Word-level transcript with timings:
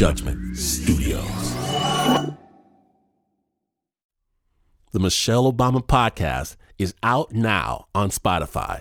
Judgment 0.00 0.56
Studios. 0.56 1.54
The 4.92 4.98
Michelle 4.98 5.52
Obama 5.52 5.86
Podcast 5.86 6.56
is 6.78 6.94
out 7.02 7.32
now 7.32 7.86
on 7.94 8.08
Spotify. 8.08 8.80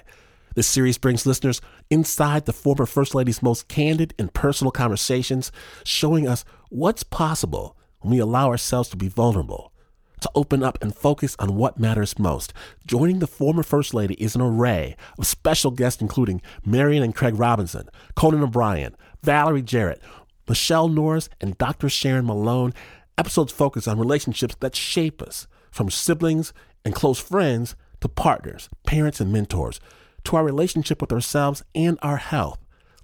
This 0.55 0.67
series 0.67 0.97
brings 0.97 1.25
listeners 1.25 1.59
inside 1.89 2.45
the 2.45 2.53
former 2.53 2.85
First 2.85 3.13
Lady's 3.13 3.43
most 3.43 3.67
candid 3.67 4.13
and 4.17 4.33
personal 4.33 4.71
conversations, 4.71 5.51
showing 5.83 6.25
us 6.25 6.45
what's 6.69 7.03
possible 7.03 7.75
when 7.99 8.13
we 8.13 8.19
allow 8.19 8.47
ourselves 8.47 8.87
to 8.87 8.95
be 8.95 9.09
vulnerable, 9.09 9.73
to 10.21 10.31
open 10.35 10.63
up 10.63 10.81
and 10.81 10.95
focus 10.95 11.35
on 11.37 11.57
what 11.57 11.77
matters 11.77 12.17
most. 12.17 12.53
Joining 12.87 13.19
the 13.19 13.27
former 13.27 13.63
First 13.63 13.93
Lady 13.93 14.13
is 14.13 14.35
an 14.35 14.41
array 14.41 14.95
of 15.17 15.27
special 15.27 15.71
guests, 15.71 16.01
including 16.01 16.41
Marion 16.65 17.03
and 17.03 17.13
Craig 17.13 17.37
Robinson, 17.37 17.89
Conan 18.15 18.41
O'Brien, 18.41 18.95
Valerie 19.21 19.61
Jarrett, 19.61 20.01
Michele 20.49 20.89
Norris, 20.89 21.29
and 21.39 21.57
Dr. 21.57 21.87
Sharon 21.87 22.25
Malone. 22.25 22.73
Episodes 23.17 23.53
focus 23.53 23.87
on 23.87 23.99
relationships 23.99 24.55
that 24.59 24.75
shape 24.75 25.21
us, 25.21 25.47
from 25.71 25.89
siblings 25.89 26.51
and 26.83 26.95
close 26.95 27.19
friends 27.19 27.75
to 28.01 28.09
partners, 28.09 28.69
parents, 28.85 29.21
and 29.21 29.31
mentors, 29.31 29.79
to 30.23 30.35
our 30.35 30.43
relationship 30.43 31.01
with 31.01 31.11
ourselves 31.13 31.63
and 31.75 31.99
our 32.01 32.17
health. 32.17 32.59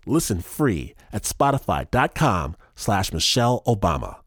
Listen 0.05 0.41
free 0.41 0.95
at 1.13 1.23
spotify.com 1.23 2.55
slash 2.75 3.13
Michelle 3.13 3.61
Obama. 3.67 4.17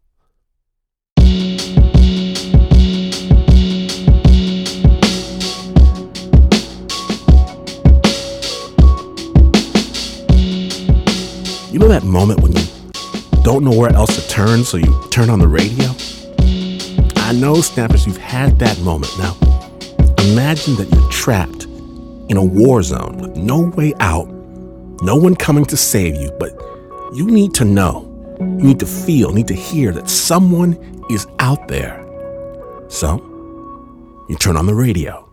You 11.71 11.79
know 11.79 11.89
that 11.89 12.03
moment 12.03 12.41
when 12.41 12.53
you 12.53 12.68
don't 13.43 13.65
know 13.65 13.77
where 13.77 13.93
else 13.93 14.17
to 14.17 14.29
turn, 14.29 14.65
so 14.65 14.77
you 14.77 15.09
turn 15.11 15.31
on 15.31 15.39
the 15.39 15.49
radio? 15.49 15.89
I 17.23 17.33
know, 17.33 17.61
snappers, 17.61 18.07
you've 18.07 18.17
had 18.17 18.59
that 18.59 18.79
moment. 18.81 19.13
Now, 19.19 19.37
imagine 20.31 20.77
that 20.77 20.89
you're 20.91 21.11
trapped 21.11 21.65
in 21.65 22.37
a 22.37 22.45
war 22.45 22.83
zone 22.83 23.19
with 23.19 23.37
no 23.37 23.61
way 23.61 23.95
out, 24.01 24.29
no 25.03 25.17
one 25.17 25.35
coming 25.35 25.65
to 25.67 25.77
save 25.77 26.17
you, 26.17 26.31
but 26.39 26.53
you 27.15 27.27
need 27.27 27.55
to 27.55 27.65
know, 27.65 28.05
you 28.41 28.47
need 28.47 28.81
to 28.81 28.87
feel, 28.87 29.33
need 29.33 29.49
to 29.49 29.55
hear 29.55 29.93
that 29.93 30.09
someone 30.09 31.05
is 31.11 31.27
out 31.39 31.69
there. 31.69 32.05
So, 32.89 33.19
you 34.29 34.37
turn 34.37 34.57
on 34.57 34.67
the 34.67 34.75
radio. 34.75 35.28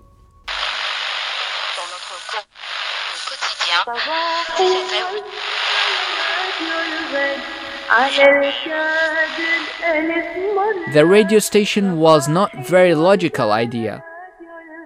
The 10.94 11.05
radio 11.05 11.39
station 11.39 11.97
was 11.97 12.27
not 12.27 12.52
very 12.67 12.95
logical 12.95 13.52
idea. 13.52 14.03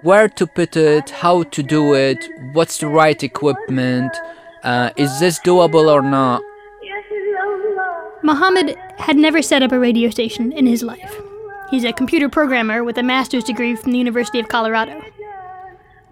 Where 0.01 0.27
to 0.29 0.47
put 0.47 0.75
it, 0.75 1.09
how 1.09 1.43
to 1.43 1.63
do 1.63 1.93
it, 1.93 2.29
what's 2.53 2.77
the 2.77 2.87
right 2.87 3.21
equipment, 3.21 4.15
uh, 4.63 4.91
is 4.97 5.19
this 5.19 5.39
doable 5.39 5.91
or 5.91 6.01
not? 6.01 6.41
Muhammad 8.23 8.75
had 8.97 9.15
never 9.15 9.41
set 9.41 9.63
up 9.63 9.71
a 9.71 9.79
radio 9.79 10.09
station 10.09 10.51
in 10.51 10.65
his 10.65 10.83
life. 10.83 11.21
He's 11.69 11.85
a 11.85 11.93
computer 11.93 12.27
programmer 12.27 12.83
with 12.83 12.97
a 12.97 13.03
master's 13.03 13.43
degree 13.43 13.75
from 13.75 13.91
the 13.91 13.97
University 13.97 14.39
of 14.39 14.47
Colorado. 14.47 15.01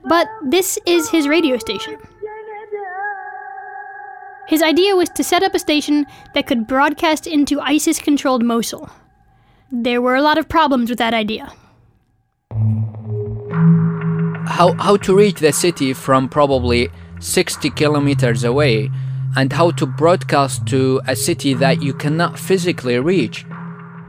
But 0.05 0.27
this 0.43 0.79
is 0.85 1.09
his 1.09 1.27
radio 1.27 1.57
station. 1.57 1.97
His 4.47 4.61
idea 4.63 4.95
was 4.95 5.09
to 5.09 5.23
set 5.23 5.43
up 5.43 5.53
a 5.53 5.59
station 5.59 6.05
that 6.33 6.47
could 6.47 6.67
broadcast 6.67 7.27
into 7.27 7.59
ISIS 7.59 7.99
controlled 7.99 8.43
Mosul. 8.43 8.89
There 9.71 10.01
were 10.01 10.15
a 10.15 10.21
lot 10.21 10.37
of 10.37 10.47
problems 10.47 10.89
with 10.89 10.99
that 10.99 11.13
idea. 11.13 11.51
How, 14.47 14.73
how 14.79 14.95
to 14.97 15.15
reach 15.15 15.41
the 15.41 15.51
city 15.51 15.93
from 15.93 16.29
probably 16.29 16.89
60 17.19 17.69
kilometers 17.71 18.43
away, 18.43 18.89
and 19.35 19.51
how 19.51 19.71
to 19.71 19.85
broadcast 19.85 20.65
to 20.67 21.01
a 21.07 21.15
city 21.15 21.53
that 21.53 21.81
you 21.81 21.93
cannot 21.93 22.39
physically 22.39 22.97
reach. 22.99 23.45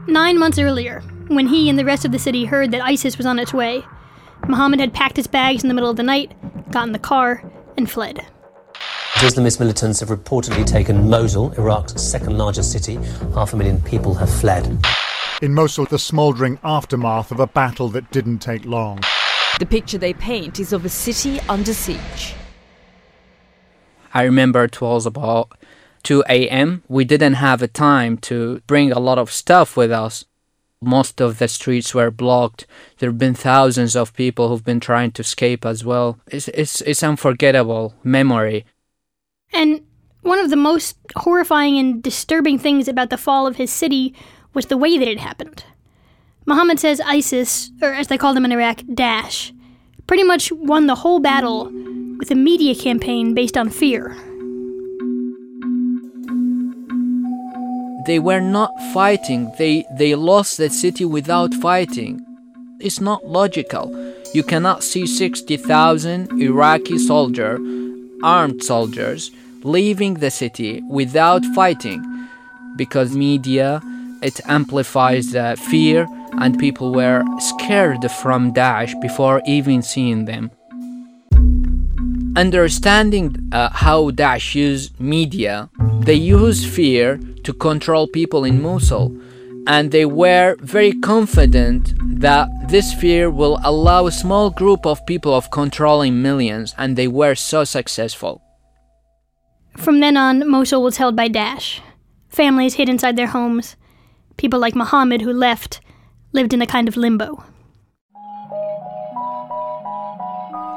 Nine 0.07 0.39
months 0.39 0.57
earlier, 0.57 1.01
when 1.27 1.47
he 1.47 1.69
and 1.69 1.77
the 1.77 1.85
rest 1.85 2.05
of 2.05 2.11
the 2.11 2.19
city 2.19 2.45
heard 2.45 2.71
that 2.71 2.81
ISIS 2.81 3.17
was 3.17 3.25
on 3.25 3.39
its 3.39 3.53
way, 3.53 3.83
Muhammad 4.47 4.79
had 4.79 4.93
packed 4.93 5.17
his 5.17 5.27
bags 5.27 5.63
in 5.63 5.67
the 5.67 5.73
middle 5.73 5.89
of 5.89 5.97
the 5.97 6.03
night, 6.03 6.33
got 6.71 6.87
in 6.87 6.93
the 6.93 6.99
car, 6.99 7.43
and 7.77 7.89
fled. 7.91 8.25
Islamist 9.19 9.59
militants 9.59 9.99
have 9.99 10.07
reportedly 10.07 10.65
taken 10.65 11.09
Mosul, 11.09 11.51
Iraq's 11.57 12.01
second 12.01 12.37
largest 12.37 12.71
city. 12.71 12.95
Half 13.33 13.51
a 13.51 13.57
million 13.57 13.81
people 13.81 14.13
have 14.13 14.29
fled. 14.29 14.81
In 15.41 15.53
Mosul, 15.53 15.83
the 15.87 15.99
smouldering 15.99 16.57
aftermath 16.63 17.29
of 17.29 17.41
a 17.41 17.47
battle 17.47 17.89
that 17.89 18.09
didn't 18.11 18.39
take 18.39 18.63
long. 18.63 19.01
The 19.59 19.65
picture 19.65 19.97
they 19.97 20.13
paint 20.13 20.57
is 20.57 20.71
of 20.71 20.85
a 20.85 20.89
city 20.89 21.41
under 21.49 21.73
siege. 21.73 22.33
I 24.13 24.23
remember 24.23 24.63
it 24.63 24.79
was 24.79 25.05
about 25.05 25.51
2 26.03 26.23
a.m. 26.29 26.83
We 26.87 27.03
didn't 27.03 27.33
have 27.33 27.61
a 27.61 27.67
time 27.67 28.19
to 28.19 28.61
bring 28.67 28.93
a 28.93 28.99
lot 28.99 29.17
of 29.17 29.33
stuff 29.33 29.75
with 29.75 29.91
us. 29.91 30.23
Most 30.81 31.19
of 31.19 31.39
the 31.39 31.49
streets 31.49 31.93
were 31.93 32.09
blocked. 32.09 32.65
There 32.99 33.09
have 33.09 33.17
been 33.17 33.35
thousands 33.35 33.97
of 33.97 34.13
people 34.13 34.47
who've 34.47 34.63
been 34.63 34.79
trying 34.79 35.11
to 35.11 35.23
escape 35.23 35.65
as 35.65 35.83
well. 35.83 36.19
It's, 36.27 36.47
it's, 36.47 36.79
it's 36.79 37.03
unforgettable 37.03 37.95
memory. 38.01 38.65
And 39.53 39.81
one 40.21 40.39
of 40.39 40.49
the 40.49 40.55
most 40.55 40.97
horrifying 41.15 41.77
and 41.77 42.03
disturbing 42.03 42.59
things 42.59 42.87
about 42.87 43.09
the 43.09 43.17
fall 43.17 43.47
of 43.47 43.55
his 43.55 43.71
city 43.71 44.13
was 44.53 44.67
the 44.67 44.77
way 44.77 44.97
that 44.97 45.07
it 45.07 45.19
happened. 45.19 45.63
Muhammad 46.45 46.79
says 46.79 47.01
ISIS, 47.01 47.71
or 47.81 47.93
as 47.93 48.07
they 48.07 48.17
call 48.17 48.33
them 48.33 48.45
in 48.45 48.51
Iraq, 48.51 48.77
Daesh, 48.77 49.51
pretty 50.07 50.23
much 50.23 50.51
won 50.51 50.87
the 50.87 50.95
whole 50.95 51.19
battle 51.19 51.71
with 52.17 52.31
a 52.31 52.35
media 52.35 52.75
campaign 52.75 53.33
based 53.33 53.57
on 53.57 53.69
fear. 53.69 54.15
They 58.05 58.17
were 58.17 58.41
not 58.41 58.71
fighting. 58.93 59.51
They 59.57 59.85
they 59.97 60.15
lost 60.15 60.57
the 60.57 60.69
city 60.69 61.05
without 61.05 61.53
fighting. 61.53 62.25
It's 62.79 62.99
not 62.99 63.27
logical. 63.27 63.85
You 64.33 64.43
cannot 64.43 64.83
see 64.83 65.05
60,000 65.05 66.41
Iraqi 66.41 66.97
soldier, 66.97 67.59
armed 68.23 68.63
soldiers 68.63 69.31
leaving 69.63 70.15
the 70.15 70.31
city 70.31 70.81
without 70.89 71.45
fighting 71.55 72.27
because 72.75 73.15
media 73.15 73.81
it 74.21 74.39
amplifies 74.47 75.31
the 75.31 75.57
fear 75.69 76.07
and 76.39 76.59
people 76.59 76.93
were 76.93 77.23
scared 77.39 78.09
from 78.11 78.53
Daesh 78.53 78.99
before 79.01 79.41
even 79.45 79.81
seeing 79.81 80.25
them. 80.25 80.51
Understanding 82.35 83.35
uh, 83.51 83.69
how 83.71 84.11
Daesh 84.11 84.55
use 84.55 84.97
media, 84.99 85.69
they 86.01 86.13
use 86.13 86.65
fear 86.65 87.19
to 87.43 87.53
control 87.53 88.07
people 88.07 88.43
in 88.43 88.61
Mosul, 88.61 89.17
and 89.67 89.91
they 89.91 90.05
were 90.05 90.55
very 90.61 90.93
confident 90.93 91.93
that 92.21 92.47
this 92.69 92.93
fear 92.93 93.29
will 93.29 93.59
allow 93.63 94.05
a 94.07 94.11
small 94.11 94.49
group 94.49 94.85
of 94.85 95.05
people 95.05 95.33
of 95.33 95.51
controlling 95.51 96.21
millions, 96.21 96.75
and 96.77 96.95
they 96.95 97.07
were 97.07 97.35
so 97.35 97.63
successful. 97.63 98.41
From 99.77 99.99
then 99.99 100.17
on, 100.17 100.49
Mosul 100.49 100.83
was 100.83 100.97
held 100.97 101.15
by 101.15 101.29
Daesh. 101.29 101.79
Families 102.29 102.75
hid 102.75 102.89
inside 102.89 103.15
their 103.15 103.27
homes. 103.27 103.75
People 104.37 104.59
like 104.59 104.75
Muhammad, 104.75 105.21
who 105.21 105.33
left, 105.33 105.81
lived 106.31 106.53
in 106.53 106.61
a 106.61 106.67
kind 106.67 106.87
of 106.87 106.97
limbo. 106.97 107.43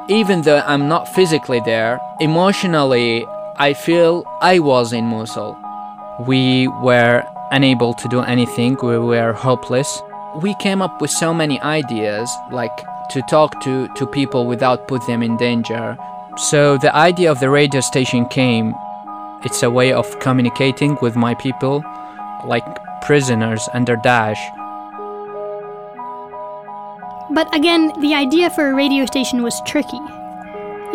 Even 0.09 0.41
though 0.41 0.59
I'm 0.65 0.87
not 0.87 1.13
physically 1.15 1.61
there, 1.61 1.99
emotionally, 2.19 3.25
I 3.57 3.73
feel 3.73 4.25
I 4.41 4.59
was 4.59 4.91
in 4.91 5.05
Mosul. 5.05 5.57
We 6.27 6.67
were 6.67 7.23
unable 7.51 7.93
to 7.93 8.07
do 8.09 8.19
anything, 8.21 8.77
we 8.81 8.97
were 8.97 9.33
hopeless. 9.33 10.01
We 10.41 10.55
came 10.55 10.81
up 10.81 11.01
with 11.01 11.11
so 11.11 11.33
many 11.33 11.61
ideas, 11.61 12.29
like 12.51 12.75
to 13.11 13.21
talk 13.29 13.61
to, 13.61 13.87
to 13.95 14.07
people 14.07 14.47
without 14.47 14.87
put 14.87 15.05
them 15.07 15.21
in 15.21 15.37
danger. 15.37 15.97
So 16.35 16.79
the 16.79 16.93
idea 16.95 17.31
of 17.31 17.39
the 17.39 17.49
radio 17.51 17.79
station 17.79 18.25
came. 18.25 18.73
It's 19.43 19.61
a 19.61 19.69
way 19.69 19.93
of 19.93 20.19
communicating 20.19 20.97
with 20.99 21.15
my 21.15 21.35
people, 21.35 21.83
like 22.45 22.65
prisoners 23.01 23.69
under 23.73 23.97
Daesh. 23.97 24.39
But 27.29 27.53
again, 27.55 27.93
the 28.01 28.15
idea 28.15 28.49
for 28.49 28.67
a 28.67 28.73
radio 28.73 29.05
station 29.05 29.43
was 29.43 29.61
tricky. 29.67 29.99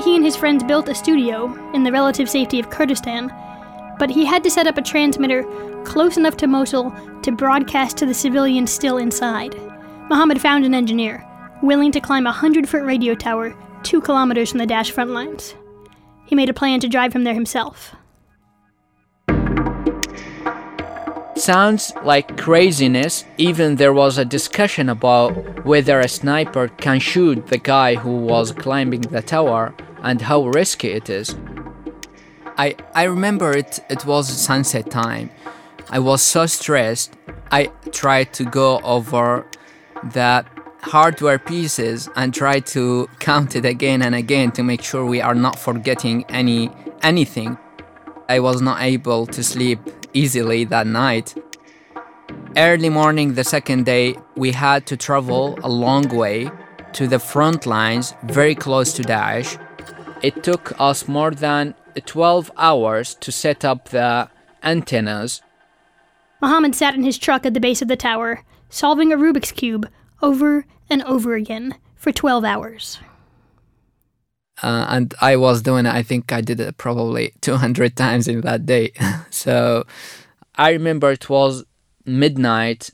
He 0.03 0.17
and 0.17 0.25
his 0.25 0.35
friends 0.35 0.65
built 0.65 0.89
a 0.89 0.95
studio 0.95 1.55
in 1.73 1.85
the 1.85 1.93
relative 1.93 2.29
safety 2.29 2.59
of 2.59 2.71
Kurdistan, 2.71 3.33
but 4.01 4.11
he 4.11 4.25
had 4.25 4.43
to 4.43 4.51
set 4.51 4.67
up 4.67 4.77
a 4.77 4.83
transmitter 4.83 5.45
close 5.85 6.17
enough 6.17 6.37
to 6.39 6.49
Mosul 6.49 6.93
to 7.23 7.31
broadcast 7.31 7.97
to 7.99 8.07
the 8.07 8.15
civilians 8.15 8.73
still 8.73 8.99
inside. 8.99 9.55
Muhammad 10.09 10.41
found 10.41 10.65
an 10.65 10.75
engineer, 10.75 11.25
willing 11.63 11.93
to 11.93 12.01
climb 12.01 12.27
a 12.27 12.31
100 12.31 12.69
foot 12.69 12.83
radio 12.83 13.15
tower 13.15 13.55
two 13.83 14.01
kilometers 14.01 14.51
from 14.51 14.59
the 14.59 14.67
Daesh 14.67 14.91
front 14.91 15.11
lines. 15.11 15.55
He 16.27 16.35
made 16.35 16.51
a 16.51 16.55
plan 16.55 16.81
to 16.81 16.89
drive 16.89 17.13
him 17.13 17.25
there 17.25 17.35
himself. 17.35 17.95
sounds 21.39 21.95
like 22.05 22.37
craziness. 22.37 23.25
Even 23.39 23.77
there 23.77 23.93
was 23.93 24.19
a 24.19 24.25
discussion 24.25 24.89
about 24.89 25.65
whether 25.65 26.01
a 26.01 26.09
sniper 26.09 26.69
can 26.69 26.99
shoot 26.99 27.47
the 27.47 27.59
guy 27.59 27.95
who 27.95 28.17
was 28.17 28.53
climbing 28.53 29.01
the 29.01 29.23
tower 29.23 29.75
and 30.03 30.21
how 30.21 30.47
risky 30.49 30.89
it 30.89 31.09
is. 31.09 31.37
I 32.59 32.77
I 32.95 33.05
remember 33.05 33.57
it 33.57 33.81
it 33.89 34.05
was 34.05 34.29
sunset 34.29 34.91
time. 34.91 35.31
I 35.91 36.01
was 36.01 36.21
so 36.23 36.47
stressed. 36.47 37.17
I 37.51 37.71
tried 37.93 38.35
to 38.35 38.45
go 38.45 38.81
over 38.81 39.47
the 40.03 40.45
hardware 40.81 41.39
pieces 41.39 42.09
and 42.17 42.33
try 42.33 42.61
to 42.61 43.09
count 43.19 43.57
it 43.57 43.65
again 43.65 44.03
and 44.03 44.15
again 44.15 44.53
to 44.53 44.63
make 44.63 44.83
sure 44.83 45.05
we 45.05 45.21
are 45.21 45.35
not 45.35 45.59
forgetting 45.59 46.25
any 46.29 46.71
anything. 47.03 47.59
I 48.29 48.41
was 48.41 48.61
not 48.61 48.83
able 48.83 49.27
to 49.27 49.43
sleep 49.43 49.81
easily 50.13 50.65
that 50.65 50.87
night. 50.87 51.35
Early 52.57 52.89
morning 52.89 53.35
the 53.35 53.45
second 53.45 53.87
day, 53.87 54.17
we 54.37 54.53
had 54.53 54.87
to 54.87 54.97
travel 54.97 55.59
a 55.63 55.69
long 55.69 56.09
way 56.09 56.51
to 56.95 57.07
the 57.07 57.19
front 57.19 57.67
lines 57.67 58.15
very 58.25 58.55
close 58.55 58.93
to 58.95 59.03
Daesh. 59.03 59.59
It 60.23 60.43
took 60.43 60.79
us 60.81 61.07
more 61.07 61.31
than 61.31 61.75
12 62.05 62.51
hours 62.57 63.15
to 63.17 63.31
set 63.33 63.65
up 63.65 63.91
the 63.91 64.29
antennas. 64.63 65.43
Mohammed 66.41 66.75
sat 66.75 66.95
in 66.95 67.03
his 67.03 67.19
truck 67.19 67.47
at 67.47 67.55
the 67.55 67.61
base 67.61 67.83
of 67.83 67.89
the 67.89 67.97
tower, 67.97 68.43
solving 68.69 69.13
a 69.13 69.17
Rubik's 69.17 69.53
Cube 69.53 69.89
over 70.23 70.67
and 70.91 71.03
over 71.05 71.35
again 71.35 71.75
for 71.97 72.13
12 72.13 72.45
hours. 72.45 72.99
Uh, 74.63 74.87
and 74.89 75.15
I 75.21 75.37
was 75.37 75.63
doing 75.63 75.87
it, 75.87 75.95
I 75.95 76.03
think 76.03 76.33
I 76.33 76.41
did 76.41 76.61
it 76.61 76.77
probably 76.79 77.33
200 77.41 77.97
times 77.97 78.29
in 78.29 78.41
that 78.43 78.67
day. 78.67 78.93
so 79.31 79.87
I 80.57 80.71
remember 80.71 81.11
it 81.13 81.29
was 81.29 81.65
midnight. 82.05 82.91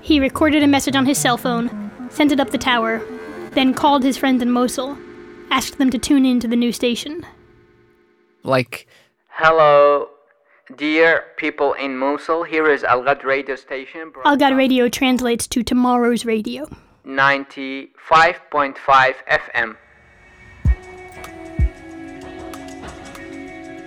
He 0.00 0.20
recorded 0.20 0.62
a 0.62 0.66
message 0.66 0.96
on 0.96 1.06
his 1.06 1.18
cell 1.18 1.36
phone, 1.36 1.90
sent 2.10 2.32
it 2.32 2.40
up 2.40 2.50
the 2.50 2.58
tower, 2.58 3.02
then 3.52 3.74
called 3.74 4.02
his 4.02 4.16
friends 4.16 4.42
in 4.42 4.50
Mosul, 4.50 4.96
asked 5.50 5.78
them 5.78 5.90
to 5.90 5.98
tune 5.98 6.24
in 6.24 6.40
to 6.40 6.48
the 6.48 6.56
new 6.56 6.72
station. 6.72 7.24
Like, 8.42 8.86
hello, 9.28 10.08
dear 10.76 11.24
people 11.36 11.72
in 11.74 11.96
Mosul, 11.96 12.44
here 12.44 12.68
is 12.68 12.84
Al 12.84 13.02
Ghad 13.02 13.24
radio 13.24 13.56
station. 13.56 14.12
Al 14.24 14.36
Ghad 14.36 14.56
radio 14.56 14.88
translates 14.88 15.46
to 15.48 15.62
tomorrow's 15.62 16.24
radio. 16.24 16.66
95.5 17.06 19.14
FM. 19.28 19.76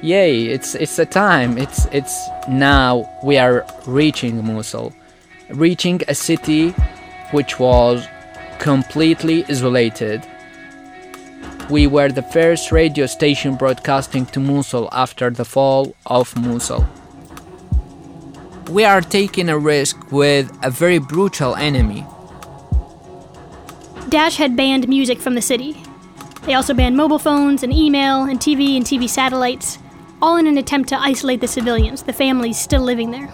Yay, 0.01 0.45
it's 0.45 0.75
it's 0.75 0.99
a 0.99 1.05
time. 1.05 1.57
It's 1.57 1.85
it's 1.91 2.27
now 2.47 3.09
we 3.23 3.37
are 3.37 3.65
reaching 3.87 4.45
Mosul. 4.45 4.93
Reaching 5.49 6.01
a 6.07 6.13
city 6.13 6.71
which 7.31 7.59
was 7.59 8.07
completely 8.59 9.45
isolated. 9.45 10.21
We 11.69 11.87
were 11.87 12.09
the 12.09 12.21
first 12.21 12.71
radio 12.71 13.05
station 13.05 13.55
broadcasting 13.55 14.25
to 14.27 14.39
Mosul 14.39 14.89
after 14.91 15.29
the 15.29 15.45
fall 15.45 15.95
of 16.05 16.35
Mosul. 16.35 16.85
We 18.69 18.83
are 18.83 19.01
taking 19.01 19.49
a 19.49 19.57
risk 19.57 20.11
with 20.11 20.51
a 20.63 20.69
very 20.69 20.99
brutal 20.99 21.55
enemy 21.55 22.05
Daesh 24.15 24.37
had 24.37 24.55
banned 24.55 24.87
music 24.87 25.19
from 25.19 25.33
the 25.33 25.41
city. 25.41 25.75
They 26.43 26.53
also 26.53 26.75
banned 26.75 26.95
mobile 26.95 27.17
phones 27.17 27.63
and 27.63 27.73
email 27.73 28.23
and 28.23 28.39
TV 28.39 28.77
and 28.77 28.85
TV 28.85 29.09
satellites, 29.09 29.79
all 30.21 30.37
in 30.37 30.45
an 30.45 30.59
attempt 30.59 30.89
to 30.89 31.01
isolate 31.01 31.41
the 31.41 31.47
civilians, 31.47 32.03
the 32.03 32.13
families 32.13 32.57
still 32.57 32.83
living 32.83 33.09
there. 33.09 33.33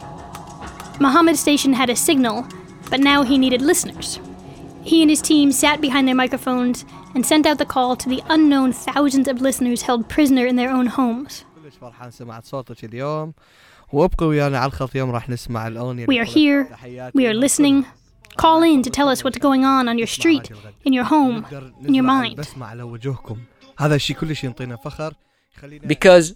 Muhammad's 1.00 1.42
station 1.42 1.74
had 1.74 1.90
a 1.90 1.96
signal, 1.96 2.48
but 2.90 3.02
now 3.02 3.22
he 3.22 3.38
needed 3.38 3.62
listeners. 3.62 4.20
He 4.84 5.02
and 5.02 5.10
his 5.10 5.22
team 5.22 5.52
sat 5.52 5.82
behind 5.82 6.08
their 6.08 6.16
microphones 6.16 6.86
and 7.14 7.26
sent 7.26 7.46
out 7.46 7.58
the 7.58 7.66
call 7.66 7.96
to 7.98 8.10
the 8.10 8.22
unknown 8.30 8.74
thousands 8.74 9.28
of 9.28 9.42
listeners 9.42 9.84
held 9.84 10.10
prisoner 10.10 10.46
in 10.46 10.56
their 10.56 10.72
own 10.72 10.88
homes. 10.88 11.46
We 16.08 16.20
are 16.20 16.24
here, 16.24 16.70
we 17.14 17.28
are 17.28 17.34
listening, 17.34 17.86
Call 18.38 18.64
in 18.64 18.82
to 18.84 18.90
tell 18.90 19.10
us 19.10 19.24
what's 19.24 19.38
going 19.38 19.66
on 19.66 19.88
on 19.88 19.98
your 19.98 20.08
street, 20.08 20.50
in 20.84 20.94
your 20.94 21.04
home, 21.04 21.46
in 21.84 21.94
your 21.94 22.04
mind. 22.04 22.38
Because 25.86 26.36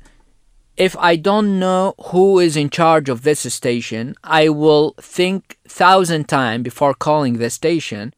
if 0.77 0.97
I 0.97 1.15
don't 1.15 1.59
know 1.59 1.93
who 2.07 2.39
is 2.39 2.57
in 2.57 2.69
charge 2.69 3.09
of 3.09 3.21
this 3.21 3.53
station, 3.53 4.15
I 4.23 4.49
will 4.49 4.93
think 4.99 5.57
thousand 5.67 6.27
times 6.27 6.63
before 6.63 6.93
calling 6.93 7.37
the 7.37 7.49
station. 7.49 8.13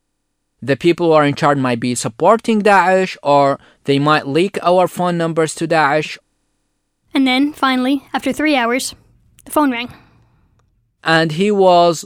The 0.62 0.76
people 0.76 1.08
who 1.08 1.14
are 1.14 1.26
in 1.26 1.36
charge 1.36 1.58
might 1.58 1.80
be 1.80 1.94
supporting 1.96 2.62
Daesh 2.62 3.16
or 3.22 3.60
they 3.84 4.00
might 4.00 4.28
leak 4.28 4.58
our 4.64 4.88
phone 4.88 5.18
numbers 5.18 5.54
to 5.56 5.68
Daesh. 5.68 6.18
And 7.14 7.28
then, 7.28 7.54
finally, 7.54 8.04
after 8.14 8.34
three 8.34 8.56
hours, 8.56 8.96
the 9.46 9.52
phone 9.52 9.72
rang. 9.72 9.94
And 11.04 11.34
he 11.34 11.52
was 11.52 12.06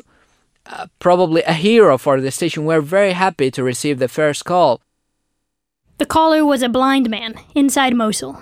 uh, 0.66 0.88
probably 1.00 1.44
a 1.44 1.54
hero 1.54 1.98
for 1.98 2.20
the 2.20 2.32
station. 2.32 2.66
We're 2.66 2.82
very 2.82 3.14
happy 3.14 3.52
to 3.52 3.64
receive 3.64 4.00
the 4.00 4.08
first 4.08 4.46
call. 4.46 4.82
The 5.98 6.06
caller 6.06 6.46
was 6.46 6.62
a 6.62 6.70
blind 6.70 7.10
man 7.10 7.36
inside 7.56 7.96
Mosul. 7.96 8.42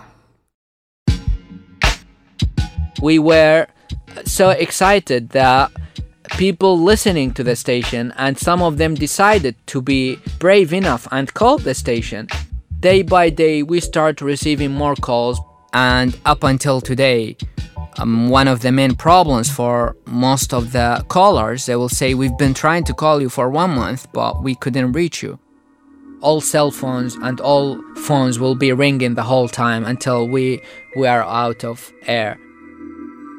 We 3.02 3.20
were 3.20 3.68
so 4.26 4.50
excited 4.50 5.30
that 5.30 5.72
people 6.32 6.80
listening 6.80 7.34
to 7.34 7.44
the 7.44 7.56
station 7.56 8.14
and 8.18 8.38
some 8.38 8.62
of 8.62 8.78
them 8.78 8.96
decided 8.96 9.56
to 9.68 9.82
be 9.82 10.18
brave 10.40 10.74
enough 10.74 11.08
and 11.12 11.34
called 11.34 11.62
the 11.62 11.74
station. 11.74 12.28
Day 12.80 13.02
by 13.02 13.30
day, 13.30 13.62
we 13.62 13.80
start 13.80 14.22
receiving 14.22 14.72
more 14.72 14.96
calls, 14.96 15.40
and 15.74 16.18
up 16.26 16.44
until 16.44 16.80
today, 16.80 17.36
um, 17.98 18.30
one 18.30 18.48
of 18.48 18.62
the 18.62 18.72
main 18.72 18.96
problems 18.96 19.50
for 19.52 19.98
most 20.06 20.54
of 20.54 20.72
the 20.72 21.04
callers. 21.10 21.66
They 21.66 21.76
will 21.76 21.90
say, 21.90 22.14
We've 22.14 22.38
been 22.38 22.54
trying 22.54 22.86
to 22.86 22.94
call 22.94 23.22
you 23.22 23.28
for 23.30 23.50
one 23.50 23.72
month, 23.72 24.08
but 24.14 24.42
we 24.42 24.56
couldn't 24.56 24.94
reach 24.94 25.22
you. 25.22 25.40
All 26.22 26.40
cell 26.40 26.72
phones 26.72 27.16
and 27.16 27.42
all 27.42 27.82
phones 27.98 28.40
will 28.40 28.56
be 28.56 28.72
ringing 28.72 29.16
the 29.16 29.24
whole 29.24 29.50
time 29.50 29.86
until 29.86 30.28
we, 30.28 30.62
we 30.96 31.06
are 31.08 31.24
out 31.24 31.66
of 31.66 31.92
air. 32.08 32.40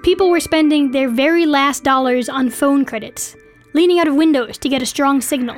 People 0.03 0.29
were 0.29 0.39
spending 0.39 0.91
their 0.91 1.09
very 1.09 1.45
last 1.45 1.83
dollars 1.83 2.29
on 2.29 2.49
phone 2.49 2.85
credits, 2.85 3.35
leaning 3.73 3.99
out 3.99 4.07
of 4.07 4.15
windows 4.15 4.57
to 4.59 4.69
get 4.69 4.81
a 4.81 4.85
strong 4.85 5.21
signal. 5.21 5.57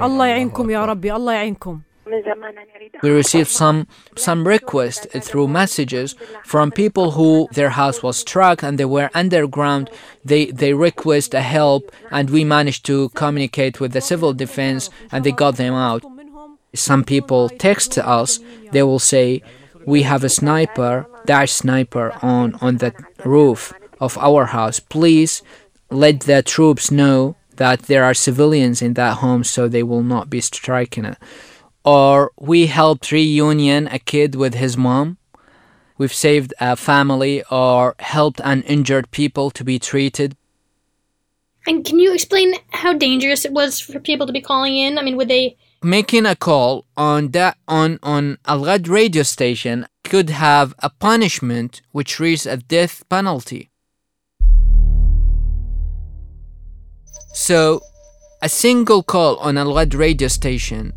الله 0.00 0.26
يعينكم 0.26 0.70
يا 0.70 0.84
ربي 0.84 1.12
الله 1.12 1.32
يعينكم 1.32 1.80
we 3.02 3.10
received 3.10 3.48
some 3.48 3.86
some 4.16 4.46
requests 4.46 5.06
through 5.26 5.48
messages 5.48 6.14
from 6.44 6.70
people 6.70 7.12
who 7.12 7.48
their 7.52 7.70
house 7.70 8.02
was 8.02 8.18
struck 8.18 8.62
and 8.62 8.78
they 8.78 8.84
were 8.84 9.10
underground. 9.14 9.90
They 10.24 10.46
they 10.46 10.74
request 10.74 11.34
a 11.34 11.40
help 11.40 11.90
and 12.10 12.30
we 12.30 12.44
managed 12.44 12.84
to 12.86 13.08
communicate 13.10 13.80
with 13.80 13.92
the 13.92 14.00
civil 14.00 14.32
defense 14.32 14.90
and 15.10 15.24
they 15.24 15.32
got 15.32 15.56
them 15.56 15.74
out. 15.74 16.02
Some 16.74 17.04
people 17.04 17.48
text 17.48 17.96
us. 17.98 18.40
They 18.72 18.82
will 18.82 18.98
say, 19.14 19.42
"We 19.86 20.02
have 20.02 20.24
a 20.24 20.28
sniper, 20.28 21.06
Daesh 21.29 21.53
sniper 21.61 22.07
on 22.21 22.47
on 22.65 22.73
the 22.77 22.91
roof 23.35 23.73
of 24.05 24.17
our 24.17 24.43
house. 24.57 24.79
Please 24.95 25.33
let 26.03 26.17
the 26.21 26.41
troops 26.55 26.85
know." 26.91 27.35
That 27.63 27.79
there 27.91 28.05
are 28.05 28.13
civilians 28.13 28.81
in 28.81 28.93
that 28.93 29.17
home, 29.17 29.43
so 29.43 29.61
they 29.67 29.83
will 29.83 30.05
not 30.15 30.29
be 30.29 30.39
striking 30.39 31.03
it 31.11 31.17
or 31.83 32.31
we 32.39 32.67
helped 32.67 33.11
reunion 33.11 33.87
a 33.87 33.99
kid 33.99 34.35
with 34.35 34.55
his 34.55 34.77
mom. 34.77 35.17
We've 35.97 36.13
saved 36.13 36.53
a 36.59 36.75
family 36.75 37.43
or 37.49 37.95
helped 37.99 38.39
an 38.43 38.61
injured 38.63 39.11
people 39.11 39.49
to 39.51 39.63
be 39.63 39.79
treated. 39.79 40.35
And 41.67 41.83
can 41.83 41.99
you 41.99 42.13
explain 42.13 42.53
how 42.69 42.93
dangerous 42.93 43.43
it 43.43 43.51
was 43.51 43.79
for 43.79 43.99
people 43.99 44.25
to 44.27 44.33
be 44.33 44.41
calling 44.41 44.77
in? 44.77 44.97
I 44.97 45.01
mean, 45.03 45.17
would 45.17 45.27
they 45.27 45.57
making 45.81 46.25
a 46.25 46.35
call 46.35 46.85
on 46.95 47.29
that 47.31 47.57
on 47.67 47.99
on 48.01 48.37
Al 48.45 48.61
Ghad 48.61 48.87
radio 48.87 49.23
station 49.23 49.85
could 50.09 50.31
have 50.31 50.73
a 50.79 50.89
punishment 50.89 51.81
which 51.91 52.19
reaches 52.19 52.47
a 52.47 52.57
death 52.57 53.07
penalty. 53.09 53.69
So, 57.33 57.81
a 58.41 58.49
single 58.49 59.03
call 59.03 59.37
on 59.37 59.57
Al 59.57 59.73
Ghad 59.75 59.93
radio 59.93 60.27
station 60.27 60.93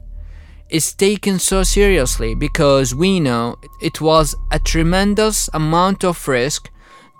is 0.71 0.95
taken 0.95 1.39
so 1.39 1.63
seriously 1.63 2.35
because 2.35 2.95
we 2.95 3.21
know 3.21 3.57
it 3.83 4.01
was 4.01 4.35
a 4.51 4.59
tremendous 4.59 5.51
amount 5.53 6.05
of 6.05 6.27
risk 6.27 6.71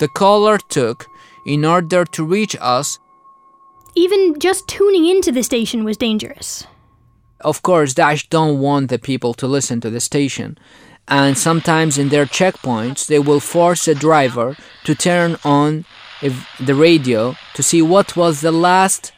the 0.01 0.09
caller 0.09 0.59
took 0.71 1.07
in 1.47 1.65
order 1.65 2.07
to 2.07 2.25
reach 2.25 2.57
us. 2.61 2.99
Even 3.95 4.39
just 4.39 4.67
tuning 4.67 5.07
into 5.07 5.31
the 5.31 5.43
station 5.43 5.85
was 5.85 5.99
dangerous. 5.99 6.67
Of 7.43 7.61
course, 7.61 7.93
Daesh 7.93 8.29
don't 8.31 8.61
want 8.61 8.89
the 8.89 8.99
people 8.99 9.35
to 9.35 9.47
listen 9.47 9.81
to 9.83 9.91
the 9.91 10.01
station. 10.01 10.57
And 11.09 11.37
sometimes 11.37 11.99
in 11.99 12.09
their 12.09 12.27
checkpoints 12.27 13.07
they 13.07 13.19
will 13.19 13.41
force 13.41 13.89
a 13.89 13.95
driver 13.95 14.57
to 14.85 14.95
turn 14.95 15.37
on 15.45 15.85
if 16.23 16.49
the 16.59 16.75
radio 16.75 17.37
to 17.55 17.63
see 17.63 17.83
what 17.83 18.17
was 18.17 18.41
the 18.41 18.53
last 18.53 19.13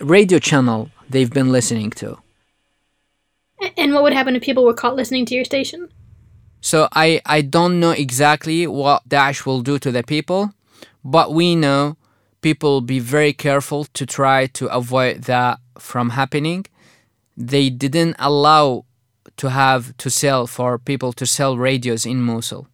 radio 0.00 0.38
channel 0.38 0.90
they've 1.08 1.32
been 1.32 1.50
listening 1.50 1.90
to. 1.90 2.18
And 3.76 3.92
what 3.92 4.02
would 4.02 4.12
happen 4.12 4.36
if 4.36 4.42
people 4.42 4.64
were 4.64 4.74
caught 4.74 4.96
listening 4.96 5.26
to 5.26 5.34
your 5.34 5.44
station? 5.44 5.88
So 6.60 6.88
I, 6.92 7.20
I 7.26 7.42
don't 7.42 7.80
know 7.80 7.90
exactly 7.90 8.66
what 8.66 9.08
Daesh 9.08 9.44
will 9.44 9.60
do 9.60 9.78
to 9.78 9.90
the 9.90 10.02
people, 10.02 10.52
but 11.04 11.32
we 11.32 11.56
know 11.56 11.96
people 12.42 12.70
will 12.72 12.80
be 12.80 13.00
very 13.00 13.32
careful 13.32 13.84
to 13.92 14.06
try 14.06 14.46
to 14.46 14.66
avoid 14.68 15.22
that 15.24 15.58
from 15.78 16.10
happening. 16.10 16.66
They 17.36 17.70
didn't 17.70 18.16
allow 18.18 18.84
to 19.40 19.48
have 19.48 19.96
to 19.96 20.10
sell 20.10 20.46
for 20.46 20.78
people 20.78 21.14
to 21.14 21.24
sell 21.24 21.56
radios 21.56 22.04
in 22.04 22.20
Mosul. 22.20 22.68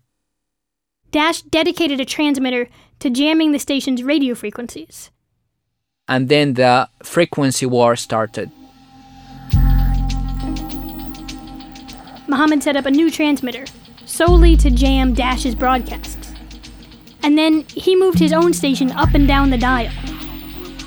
Daesh 1.12 1.49
dedicated 1.49 2.00
a 2.00 2.04
transmitter 2.04 2.68
to 2.99 3.08
jamming 3.08 3.52
the 3.52 3.61
station's 3.61 4.02
radio 4.02 4.35
frequencies. 4.35 5.12
And 6.08 6.28
then 6.28 6.54
the 6.54 6.88
frequency 7.04 7.66
war 7.66 7.94
started. 7.94 8.50
Mohammed 12.26 12.64
set 12.64 12.75
up 12.75 12.87
a 12.87 12.90
new 12.90 13.12
transmitter 13.12 13.66
solely 14.04 14.56
to 14.56 14.68
jam 14.68 15.14
Daesh's 15.14 15.54
broadcasts. 15.54 16.32
And 17.23 17.38
then 17.38 17.62
he 17.68 17.94
moved 17.94 18.18
his 18.18 18.32
own 18.32 18.52
station 18.52 18.90
up 18.90 19.14
and 19.14 19.28
down 19.28 19.50
the 19.50 19.58
dial. 19.58 19.92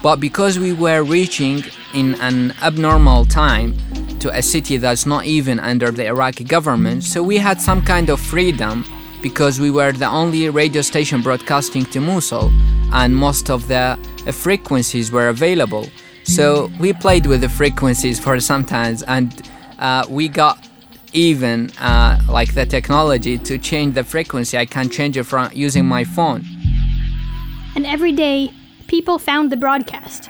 But 0.03 0.17
because 0.17 0.59
we 0.59 0.73
were 0.73 1.03
reaching 1.03 1.63
in 1.93 2.15
an 2.15 2.53
abnormal 2.61 3.23
time 3.25 3.77
to 4.19 4.29
a 4.37 4.41
city 4.41 4.77
that's 4.77 5.05
not 5.05 5.25
even 5.25 5.59
under 5.59 5.91
the 5.91 6.05
Iraqi 6.07 6.43
government, 6.43 7.03
so 7.03 7.23
we 7.23 7.37
had 7.37 7.59
some 7.59 7.81
kind 7.81 8.09
of 8.09 8.19
freedom 8.19 8.85
because 9.21 9.59
we 9.59 9.71
were 9.71 9.91
the 9.91 10.07
only 10.07 10.49
radio 10.49 10.81
station 10.81 11.21
broadcasting 11.21 11.85
to 11.85 11.99
Mosul 11.99 12.51
and 12.93 13.15
most 13.15 13.49
of 13.49 13.67
the 13.67 13.97
uh, 14.27 14.31
frequencies 14.31 15.11
were 15.11 15.29
available. 15.29 15.87
So 16.23 16.71
we 16.79 16.93
played 16.93 17.25
with 17.25 17.41
the 17.41 17.49
frequencies 17.49 18.19
for 18.19 18.39
some 18.39 18.63
times 18.63 19.03
and 19.03 19.49
uh, 19.79 20.05
we 20.09 20.27
got 20.29 20.67
even 21.13 21.71
uh, 21.79 22.21
like 22.29 22.53
the 22.53 22.65
technology 22.65 23.37
to 23.37 23.57
change 23.57 23.95
the 23.95 24.03
frequency. 24.03 24.57
I 24.57 24.65
can 24.65 24.89
change 24.89 25.17
it 25.17 25.23
from 25.23 25.49
using 25.53 25.85
my 25.85 26.03
phone. 26.03 26.45
And 27.75 27.85
every 27.85 28.11
day, 28.11 28.51
people 28.87 29.19
found 29.19 29.51
the 29.51 29.57
broadcast. 29.57 30.29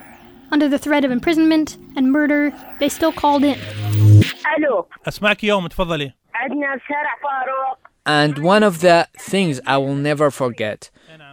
Under 0.52 0.68
the 0.68 0.78
threat 0.78 1.04
of 1.04 1.10
imprisonment 1.10 1.76
and 1.96 2.12
murder, 2.12 2.52
they 2.80 2.88
still 2.88 3.12
called 3.12 3.42
in. 3.44 3.56
الو 4.58 4.86
اسمعك 5.08 5.44
يوم 5.44 5.66
تفضلي 5.66 6.12
عندنا 6.34 6.78
شارع 6.88 7.14
فاروق 7.22 7.78
And 8.06 8.38
one 8.44 8.62
of 8.62 8.80
the 8.80 9.08
things 9.18 9.60
I 9.66 9.76
will 9.78 9.94
never 10.10 10.30
forget 10.30 10.90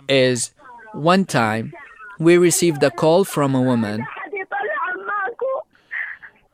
is 0.07 0.53
one 0.93 1.25
time 1.25 1.73
we 2.19 2.37
received 2.37 2.81
a 2.83 2.91
call 2.91 3.23
from 3.25 3.53
a 3.55 3.61
woman 3.61 4.01
حد 4.01 4.33
يطلع 4.33 4.77
عماكو 4.87 5.53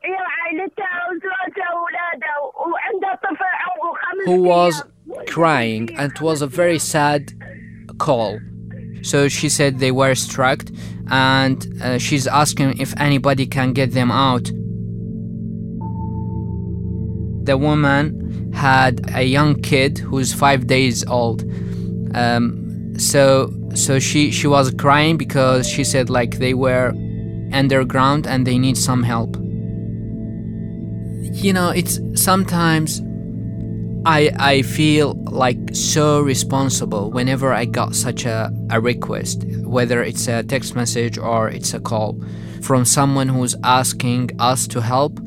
هي 0.03 0.11
وعائلتها 0.11 0.99
وزوجها 1.09 1.69
واولادها 1.73 2.35
وعندها 2.71 3.15
طفل 3.15 3.51
عمره 3.65 3.93
خمس 3.93 4.27
who 4.27 4.41
was 4.43 4.83
أيام. 4.83 5.25
crying 5.27 5.97
and 5.99 6.11
it 6.11 6.21
was 6.21 6.41
a 6.41 6.47
very 6.47 6.79
sad 6.79 7.23
call. 7.99 8.39
So 9.03 9.27
she 9.29 9.47
said 9.49 9.79
they 9.79 9.91
were 9.91 10.15
struck 10.15 10.59
and 11.12 11.80
uh, 11.82 11.98
she's 11.98 12.26
asking 12.26 12.80
if 12.80 12.98
anybody 12.98 13.46
can 13.46 13.74
get 13.74 13.92
them 13.92 14.10
out. 14.10 14.44
The 17.44 17.58
woman 17.58 18.50
had 18.54 19.14
a 19.14 19.22
young 19.22 19.60
kid 19.60 19.98
who's 19.98 20.32
five 20.32 20.66
days 20.66 21.06
old. 21.06 21.44
Um, 22.16 22.94
so 22.98 23.52
so 23.74 23.98
she 23.98 24.30
she 24.30 24.46
was 24.46 24.72
crying 24.72 25.16
because 25.18 25.68
she 25.68 25.84
said 25.84 26.08
like 26.08 26.38
they 26.38 26.54
were 26.54 26.92
underground 27.52 28.26
and 28.26 28.46
they 28.46 28.56
need 28.58 28.78
some 28.78 29.02
help. 29.02 29.36
You 31.34 31.52
know, 31.52 31.70
it's 31.70 32.00
sometimes 32.14 33.02
I 34.06 34.30
I 34.38 34.62
feel 34.62 35.14
like 35.24 35.58
so 35.74 36.20
responsible 36.20 37.10
whenever 37.10 37.52
I 37.52 37.66
got 37.66 37.94
such 37.94 38.24
a, 38.24 38.50
a 38.70 38.80
request, 38.80 39.44
whether 39.72 40.02
it's 40.02 40.28
a 40.28 40.42
text 40.42 40.76
message 40.76 41.16
or 41.16 41.48
it's 41.48 41.72
a 41.72 41.80
call 41.80 42.22
from 42.60 42.84
someone 42.84 43.28
who's 43.28 43.56
asking 43.64 44.30
us 44.38 44.66
to 44.68 44.80
help 44.80 45.18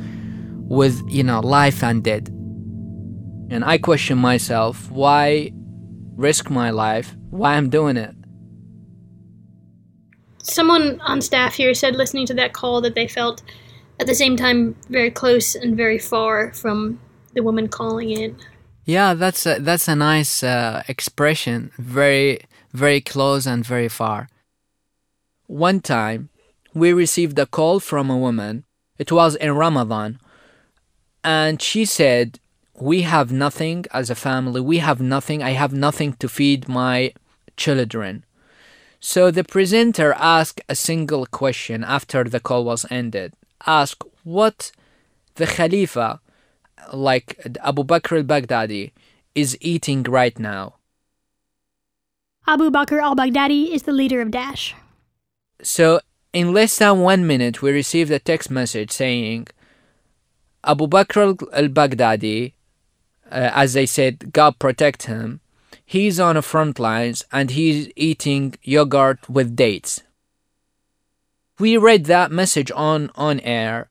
with, 0.68 1.02
you 1.08 1.24
know, 1.24 1.40
life 1.40 1.84
and 1.84 2.04
death. 2.04 2.28
And 3.50 3.64
I 3.66 3.80
question 3.80 4.18
myself, 4.20 4.90
why 4.92 5.52
risk 6.16 6.50
my 6.50 6.70
life? 6.70 7.16
Why 7.32 7.56
I'm 7.56 7.70
doing 7.70 7.98
it? 7.98 8.16
Someone 10.44 11.02
on 11.02 11.22
staff 11.22 11.56
here 11.56 11.74
said 11.74 11.96
listening 11.96 12.28
to 12.28 12.36
that 12.36 12.54
call 12.54 12.82
that 12.82 12.94
they 12.94 13.08
felt 13.08 13.42
at 14.00 14.06
the 14.06 14.16
same 14.16 14.38
time 14.38 14.76
very 14.90 15.10
close 15.10 15.56
and 15.56 15.76
very 15.76 15.98
far 15.98 16.54
from 16.54 17.00
the 17.34 17.42
woman 17.42 17.68
calling 17.68 18.12
in. 18.12 18.38
Yeah, 18.86 19.16
that's 19.16 19.48
a, 19.48 19.60
that's 19.60 19.88
a 19.88 19.96
nice 19.96 20.44
uh, 20.44 20.84
expression. 20.88 21.72
Very 21.80 22.42
very 22.76 23.02
close 23.02 23.46
and 23.46 23.66
very 23.66 23.88
far. 23.88 24.28
One 25.48 25.80
time, 25.80 26.30
we 26.74 26.92
received 26.94 27.38
a 27.40 27.46
call 27.46 27.80
from 27.80 28.10
a 28.10 28.18
woman. 28.18 28.66
It 28.98 29.12
was 29.12 29.36
in 29.36 29.52
Ramadan, 29.52 30.20
and 31.24 31.62
she 31.62 31.86
said, 31.86 32.40
"We 32.74 33.04
have 33.04 33.32
nothing 33.32 33.86
as 33.92 34.10
a 34.10 34.16
family. 34.16 34.62
We 34.62 34.80
have 34.80 35.00
nothing. 35.00 35.44
I 35.44 35.52
have 35.52 35.74
nothing 35.74 36.14
to 36.22 36.28
feed 36.28 36.68
my 36.68 37.14
children." 37.58 38.24
So 39.00 39.30
the 39.30 39.44
presenter 39.44 40.14
asked 40.18 40.62
a 40.68 40.76
single 40.76 41.26
question 41.28 41.84
after 41.84 42.24
the 42.24 42.40
call 42.40 42.66
was 42.66 42.86
ended. 42.90 43.34
Ask 43.68 44.04
what 44.24 44.72
the 45.36 45.46
Khalifa 45.46 46.22
like 46.94 47.28
Abu 47.64 47.84
Bakr 47.84 48.18
al-Baghdadi 48.18 48.92
is 49.36 49.58
eating 49.62 50.04
right 50.04 50.38
now. 50.40 50.76
Abu 52.48 52.70
Bakr 52.72 53.02
al 53.02 53.16
Baghdadi 53.16 53.72
is 53.72 53.84
the 53.84 53.94
leader 53.94 54.22
of 54.22 54.30
Daesh. 54.30 54.74
So 55.62 56.00
in 56.34 56.54
less 56.54 56.78
than 56.78 57.00
one 57.00 57.26
minute, 57.26 57.62
we 57.62 57.72
received 57.72 58.12
a 58.12 58.20
text 58.20 58.52
message 58.52 58.92
saying 58.92 59.48
Abu 60.64 60.88
Bakr 60.88 61.42
al-Baghdadi, 61.54 62.54
uh, 63.32 63.52
as 63.54 63.74
they 63.74 63.86
said, 63.86 64.34
God 64.34 64.60
protect 64.60 65.04
him. 65.04 65.40
He's 65.86 66.20
on 66.20 66.36
the 66.36 66.42
front 66.42 66.80
lines 66.80 67.24
and 67.32 67.52
he's 67.52 67.90
eating 67.96 68.56
yogurt 68.64 69.30
with 69.30 69.56
dates. 69.56 70.02
We 71.60 71.78
read 71.78 72.06
that 72.06 72.32
message 72.32 72.72
on 72.76 73.12
on 73.16 73.40
air 73.40 73.90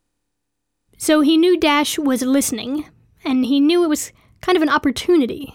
So 0.99 1.21
he 1.21 1.37
knew 1.37 1.59
Daesh 1.59 1.99
was 1.99 2.23
listening, 2.23 2.87
and 3.25 3.45
he 3.45 3.61
knew 3.61 3.85
it 3.85 3.89
was 3.89 4.13
kind 4.41 4.57
of 4.57 4.63
an 4.63 4.69
opportunity. 4.69 5.55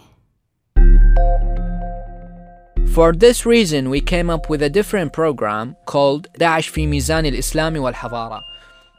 For 2.99 3.13
this 3.13 3.45
reason, 3.45 3.91
we 3.91 4.01
came 4.01 4.31
up 4.31 4.49
with 4.49 4.63
a 4.63 4.71
different 4.71 5.13
program 5.13 5.77
called 5.87 6.29
Daesh 6.39 6.71
في 6.71 6.87
ميزان 6.87 7.27
الإسلام 7.27 7.77
والحضارة. 7.77 8.43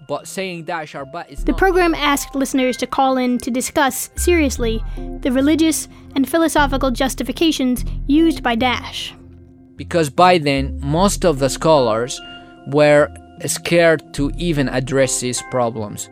But 0.08 0.28
saying 0.28 0.66
Daesh 0.66 0.94
Arba 0.96 1.26
is 1.30 1.44
The 1.46 1.52
not 1.54 1.58
program 1.58 1.96
asked 1.96 2.36
listeners 2.36 2.78
to 2.78 2.86
call 2.88 3.18
in 3.18 3.38
to 3.40 3.50
discuss 3.50 4.10
seriously 4.16 4.84
the 5.22 5.32
religious 5.32 5.88
and 6.16 6.30
philosophical 6.30 6.92
justifications 6.92 7.84
used 8.08 8.44
by 8.44 8.56
Daesh. 8.56 9.14
because 9.78 10.10
by 10.10 10.38
then 10.38 10.80
most 10.82 11.26
of 11.26 11.40
the 11.40 11.50
scholars 11.50 12.22
were 12.68 13.10
scared 13.46 14.02
to 14.14 14.32
even 14.38 14.70
address 14.70 15.20
these 15.20 15.42
problems. 15.52 16.10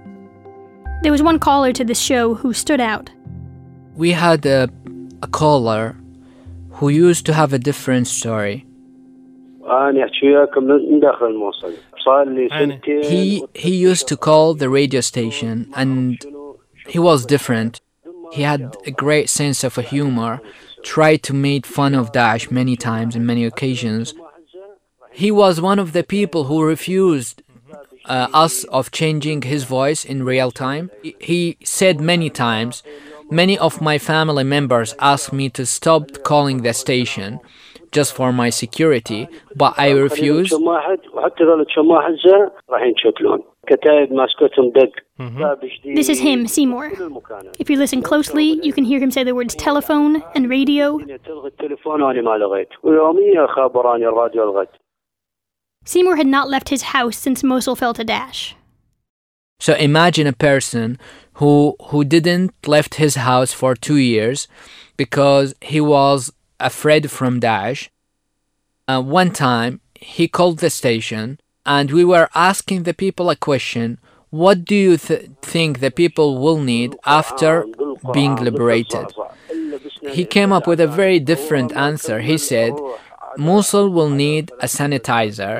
There 1.03 1.11
was 1.11 1.23
one 1.23 1.39
caller 1.39 1.71
to 1.73 1.83
this 1.85 1.99
show 1.99 2.33
who 2.33 2.51
stood 2.53 2.81
out. 2.81 3.09
We 3.95 4.11
had 4.11 4.45
a, 4.45 4.69
a 5.21 5.27
caller 5.27 5.95
who 6.78 6.88
used 6.88 7.26
to 7.26 7.32
have 7.32 7.52
a 7.52 7.58
different 7.58 8.06
story. 8.06 8.64
He, 13.04 13.44
he 13.54 13.74
used 13.76 14.06
to 14.08 14.16
call 14.16 14.54
the 14.54 14.70
radio 14.70 15.00
station 15.00 15.70
and 15.74 16.24
he 16.86 16.98
was 16.98 17.26
different. 17.26 17.80
He 18.32 18.42
had 18.42 18.76
a 18.86 18.90
great 18.90 19.28
sense 19.28 19.64
of 19.64 19.74
humor, 19.76 20.40
tried 20.82 21.22
to 21.24 21.34
make 21.34 21.66
fun 21.66 21.94
of 21.94 22.12
Daesh 22.12 22.50
many 22.50 22.76
times 22.76 23.16
in 23.16 23.26
many 23.26 23.44
occasions. 23.44 24.14
He 25.10 25.30
was 25.30 25.60
one 25.60 25.78
of 25.78 25.92
the 25.92 26.04
people 26.04 26.44
who 26.44 26.62
refused 26.62 27.42
uh, 28.04 28.28
us 28.32 28.64
of 28.64 28.90
changing 28.90 29.42
his 29.42 29.64
voice 29.64 30.04
in 30.04 30.22
real 30.22 30.50
time. 30.50 30.90
He 31.20 31.58
said 31.64 32.00
many 32.00 32.30
times, 32.30 32.82
Many 33.30 33.58
of 33.58 33.80
my 33.80 33.98
family 33.98 34.44
members 34.44 34.94
asked 34.98 35.32
me 35.32 35.50
to 35.50 35.66
stop 35.66 36.22
calling 36.24 36.62
the 36.62 36.72
station 36.72 37.40
just 37.92 38.12
for 38.12 38.32
my 38.32 38.50
security, 38.50 39.28
but 39.54 39.74
I 39.78 39.90
refused. 39.90 40.52
Mm-hmm. 45.18 45.94
This 45.94 46.08
is 46.08 46.20
him, 46.20 46.46
Seymour. 46.46 46.92
If 47.58 47.68
you 47.70 47.76
listen 47.76 48.02
closely, 48.02 48.58
you 48.62 48.72
can 48.72 48.84
hear 48.84 49.00
him 49.00 49.10
say 49.10 49.24
the 49.24 49.34
words 49.34 49.54
telephone 49.54 50.22
and 50.34 50.48
radio. 50.48 50.98
Seymour 55.84 56.16
had 56.16 56.26
not 56.26 56.48
left 56.50 56.68
his 56.68 56.82
house 56.82 57.16
since 57.16 57.42
Mosul 57.42 57.76
fell 57.76 57.94
to 57.94 58.04
Daesh. 58.04 58.54
So 59.60 59.74
imagine 59.74 60.26
a 60.26 60.32
person 60.32 60.98
who 61.38 61.76
who 61.88 62.04
didn't 62.04 62.52
left 62.66 62.96
his 62.96 63.14
house 63.14 63.52
for 63.52 63.74
two 63.74 63.96
years 63.96 64.48
because 64.96 65.54
he 65.60 65.80
was 65.80 66.32
afraid 66.58 67.10
from 67.10 67.40
Daesh. 67.40 67.88
Uh, 68.88 69.00
one 69.02 69.30
time 69.30 69.80
he 69.94 70.26
called 70.26 70.58
the 70.58 70.70
station 70.70 71.38
and 71.64 71.90
we 71.90 72.04
were 72.04 72.28
asking 72.34 72.82
the 72.82 72.94
people 72.94 73.30
a 73.30 73.36
question: 73.36 73.98
What 74.30 74.64
do 74.64 74.74
you 74.74 74.96
th- 74.96 75.30
think 75.42 75.78
the 75.78 75.90
people 75.90 76.38
will 76.38 76.60
need 76.60 76.96
after 77.04 77.64
being 78.12 78.34
liberated? 78.36 79.06
He 80.10 80.24
came 80.24 80.52
up 80.52 80.66
with 80.66 80.80
a 80.80 80.86
very 80.86 81.20
different 81.20 81.70
answer. 81.72 82.20
He 82.20 82.38
said, 82.38 82.72
Mosul 83.36 83.90
will 83.90 84.10
need 84.10 84.50
a 84.60 84.66
sanitizer, 84.66 85.54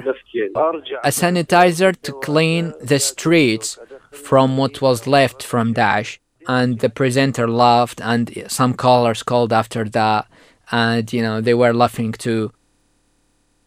a 1.05 1.13
sanitizer 1.23 1.93
to 2.03 2.13
clean 2.29 2.73
the 2.81 2.99
streets 2.99 3.79
from 4.11 4.57
what 4.57 4.81
was 4.81 5.07
left 5.07 5.43
from 5.43 5.75
Daesh. 5.75 6.19
And 6.47 6.79
the 6.81 6.89
presenter 6.89 7.47
laughed, 7.47 8.01
and 8.01 8.45
some 8.49 8.75
callers 8.75 9.23
called 9.23 9.53
after 9.53 9.85
that, 9.91 10.27
and 10.71 11.13
you 11.13 11.21
know, 11.21 11.41
they 11.41 11.55
were 11.55 11.75
laughing 11.75 12.13
too. 12.13 12.53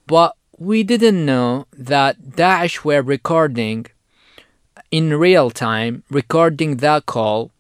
But 0.08 0.36
we 0.58 0.84
didn't 0.84 1.26
know 1.26 1.68
that 1.74 2.22
Daesh 2.22 2.84
were 2.84 3.02
recording 3.02 3.86
in 4.90 5.14
real 5.14 5.52
time, 5.52 6.04
recording 6.10 6.78
that 6.78 7.06
call 7.06 7.52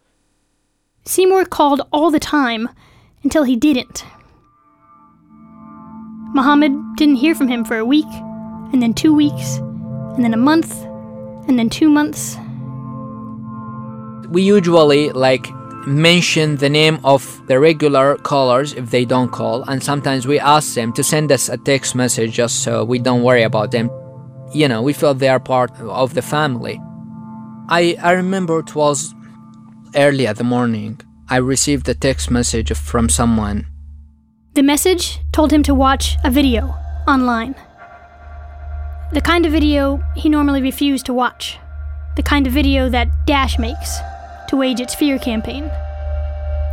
Seymour 1.05 1.45
called 1.45 1.81
all 1.91 2.11
the 2.11 2.19
time 2.19 2.69
until 3.23 3.43
he 3.43 3.55
didn't. 3.55 4.05
Muhammad 6.33 6.73
didn't 6.95 7.15
hear 7.15 7.35
from 7.35 7.47
him 7.47 7.65
for 7.65 7.77
a 7.77 7.85
week, 7.85 8.11
and 8.71 8.81
then 8.81 8.93
two 8.93 9.13
weeks, 9.13 9.57
and 10.15 10.23
then 10.23 10.33
a 10.33 10.37
month, 10.37 10.83
and 11.47 11.57
then 11.57 11.69
two 11.69 11.89
months. 11.89 12.37
We 14.31 14.43
usually 14.43 15.09
like 15.09 15.51
mention 15.85 16.55
the 16.55 16.69
name 16.69 16.99
of 17.03 17.41
the 17.47 17.59
regular 17.59 18.15
callers 18.17 18.73
if 18.73 18.89
they 18.89 19.03
don't 19.03 19.29
call 19.29 19.63
and 19.63 19.83
sometimes 19.83 20.25
we 20.25 20.39
ask 20.39 20.73
them 20.73 20.93
to 20.93 21.03
send 21.03 21.31
us 21.31 21.49
a 21.49 21.57
text 21.57 21.95
message 21.95 22.31
just 22.33 22.63
so 22.63 22.85
we 22.85 22.97
don't 22.97 23.23
worry 23.23 23.43
about 23.43 23.71
them. 23.71 23.89
You 24.53 24.69
know 24.69 24.81
we 24.81 24.93
feel 24.93 25.13
they 25.13 25.27
are 25.27 25.39
part 25.39 25.71
of 25.81 26.13
the 26.13 26.21
family. 26.21 26.79
I 27.67 27.97
i 28.01 28.11
remember 28.11 28.59
it 28.59 28.73
was 28.73 29.13
early 29.95 30.27
at 30.27 30.37
the 30.37 30.45
morning. 30.45 31.01
I 31.29 31.37
received 31.37 31.89
a 31.89 31.93
text 31.93 32.31
message 32.31 32.71
from 32.73 33.09
someone. 33.09 33.67
The 34.53 34.63
message 34.63 35.19
told 35.33 35.51
him 35.51 35.63
to 35.63 35.73
watch 35.73 36.15
a 36.23 36.31
video 36.31 36.73
online. 37.05 37.55
The 39.11 39.21
kind 39.21 39.45
of 39.45 39.51
video 39.51 40.01
he 40.15 40.29
normally 40.29 40.61
refused 40.61 41.05
to 41.07 41.13
watch. 41.13 41.57
The 42.15 42.23
kind 42.23 42.47
of 42.47 42.53
video 42.53 42.87
that 42.89 43.09
Daesh 43.27 43.59
makes 43.59 43.99
to 44.51 44.57
wage 44.57 44.81
its 44.81 44.93
fear 44.93 45.17
campaign. 45.17 45.63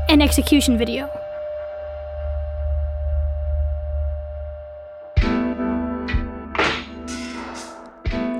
An 0.08 0.20
execution 0.20 0.76
video. 0.76 1.08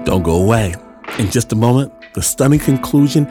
Don't 0.05 0.25
go 0.25 0.43
away. 0.43 0.75
In 1.21 1.31
just 1.31 1.53
a 1.53 1.55
moment, 1.55 1.93
the 2.15 2.23
stunning 2.23 2.59
conclusion. 2.59 3.29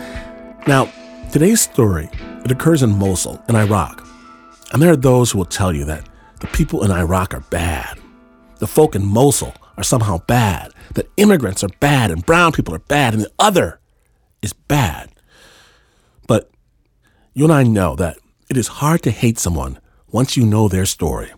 Now, 0.66 0.90
today's 1.34 1.60
story, 1.60 2.10
it 2.46 2.52
occurs 2.52 2.84
in 2.84 2.98
Mosul, 2.98 3.44
in 3.50 3.58
Iraq. 3.58 4.08
And 4.72 4.82
there 4.82 4.92
are 4.92 4.96
those 4.96 5.32
who 5.32 5.40
will 5.40 5.46
tell 5.46 5.74
you 5.74 5.84
that 5.86 6.08
the 6.40 6.48
people 6.48 6.86
in 6.86 6.92
Iraq 6.92 7.34
are 7.34 7.44
bad. 7.50 8.00
The 8.60 8.68
folk 8.68 8.96
in 8.96 9.06
Mosul 9.06 9.54
are 9.76 9.84
somehow 9.84 10.20
bad. 10.20 10.72
That 10.94 11.10
immigrants 11.18 11.66
are 11.66 11.80
bad 11.82 12.12
and 12.12 12.26
brown 12.26 12.54
people 12.54 12.74
are 12.74 12.80
bad 12.80 13.14
and 13.14 13.24
the 13.24 13.32
other 13.38 13.82
is 14.42 14.54
bad. 14.54 15.12
You 17.38 17.44
and 17.44 17.54
I 17.54 17.62
know 17.62 17.96
that 17.98 18.18
it 18.50 18.58
is 18.58 18.68
hard 18.68 19.04
to 19.04 19.12
hate 19.12 19.38
someone 19.38 19.78
once 20.12 20.36
you 20.36 20.44
know 20.44 20.68
their 20.68 20.88
story. 20.88 21.32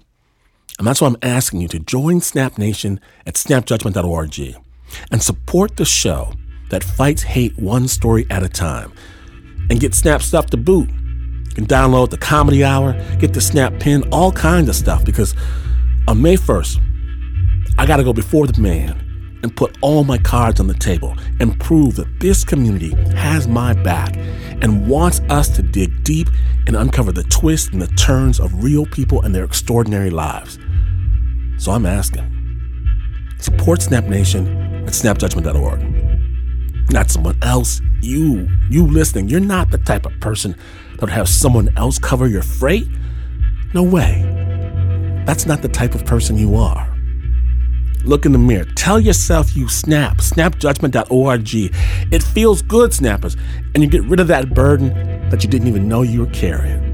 And 0.77 0.87
that's 0.87 1.01
why 1.01 1.09
I'm 1.09 1.17
asking 1.21 1.59
you 1.59 1.67
to 1.67 1.79
join 1.79 2.21
Snap 2.21 2.57
Nation 2.57 3.01
at 3.25 3.33
snapjudgment.org 3.33 4.55
and 5.11 5.21
support 5.21 5.75
the 5.75 5.83
show 5.83 6.31
that 6.69 6.85
fights 6.85 7.23
hate 7.23 7.59
one 7.59 7.89
story 7.89 8.25
at 8.29 8.43
a 8.43 8.47
time 8.47 8.93
and 9.69 9.81
get 9.81 9.93
Snap 9.93 10.21
stuff 10.21 10.45
to 10.51 10.55
boot. 10.55 10.89
You 10.89 11.53
can 11.53 11.65
download 11.65 12.11
the 12.11 12.17
Comedy 12.17 12.63
Hour, 12.63 12.93
get 13.17 13.33
the 13.33 13.41
Snap 13.41 13.77
Pin, 13.81 14.07
all 14.09 14.31
kinds 14.31 14.69
of 14.69 14.77
stuff 14.77 15.03
because 15.03 15.35
on 16.07 16.21
May 16.21 16.37
1st, 16.37 16.79
I 17.77 17.85
got 17.85 17.97
to 17.97 18.05
go 18.05 18.13
before 18.13 18.47
the 18.47 18.61
man 18.61 19.08
and 19.41 19.55
put 19.55 19.77
all 19.81 20.03
my 20.03 20.17
cards 20.17 20.59
on 20.59 20.67
the 20.67 20.73
table 20.73 21.15
and 21.39 21.59
prove 21.59 21.95
that 21.95 22.19
this 22.19 22.43
community 22.43 22.93
has 23.13 23.47
my 23.47 23.73
back 23.73 24.15
and 24.61 24.87
wants 24.87 25.21
us 25.29 25.49
to 25.49 25.61
dig 25.61 26.03
deep 26.03 26.27
and 26.67 26.75
uncover 26.75 27.11
the 27.11 27.23
twists 27.23 27.69
and 27.69 27.81
the 27.81 27.87
turns 27.95 28.39
of 28.39 28.63
real 28.63 28.85
people 28.85 29.21
and 29.21 29.33
their 29.33 29.43
extraordinary 29.43 30.09
lives. 30.09 30.59
So 31.57 31.71
I'm 31.71 31.85
asking 31.85 32.35
support 33.39 33.81
Snap 33.81 34.05
Nation 34.05 34.83
at 34.83 34.93
snapjudgment.org. 34.93 36.91
Not 36.91 37.09
someone 37.09 37.37
else. 37.41 37.81
You, 38.01 38.47
you 38.69 38.87
listening, 38.87 39.29
you're 39.29 39.39
not 39.39 39.71
the 39.71 39.77
type 39.77 40.05
of 40.05 40.19
person 40.19 40.55
that 40.91 41.01
would 41.01 41.09
have 41.09 41.29
someone 41.29 41.69
else 41.77 41.99
cover 41.99 42.27
your 42.27 42.41
freight. 42.41 42.87
No 43.73 43.83
way. 43.83 44.23
That's 45.25 45.45
not 45.45 45.61
the 45.61 45.69
type 45.69 45.95
of 45.95 46.05
person 46.05 46.37
you 46.37 46.55
are. 46.55 46.98
Look 48.05 48.25
in 48.25 48.31
the 48.31 48.37
mirror. 48.37 48.65
Tell 48.75 48.99
yourself 48.99 49.55
you 49.55 49.67
snap. 49.67 50.17
Snapjudgment.org. 50.17 51.49
It 52.13 52.23
feels 52.23 52.61
good, 52.61 52.93
snappers, 52.93 53.35
and 53.73 53.83
you 53.83 53.89
get 53.89 54.03
rid 54.03 54.19
of 54.19 54.27
that 54.27 54.53
burden 54.53 54.89
that 55.29 55.43
you 55.43 55.49
didn't 55.49 55.67
even 55.67 55.87
know 55.87 56.01
you 56.01 56.21
were 56.21 56.31
carrying. 56.31 56.89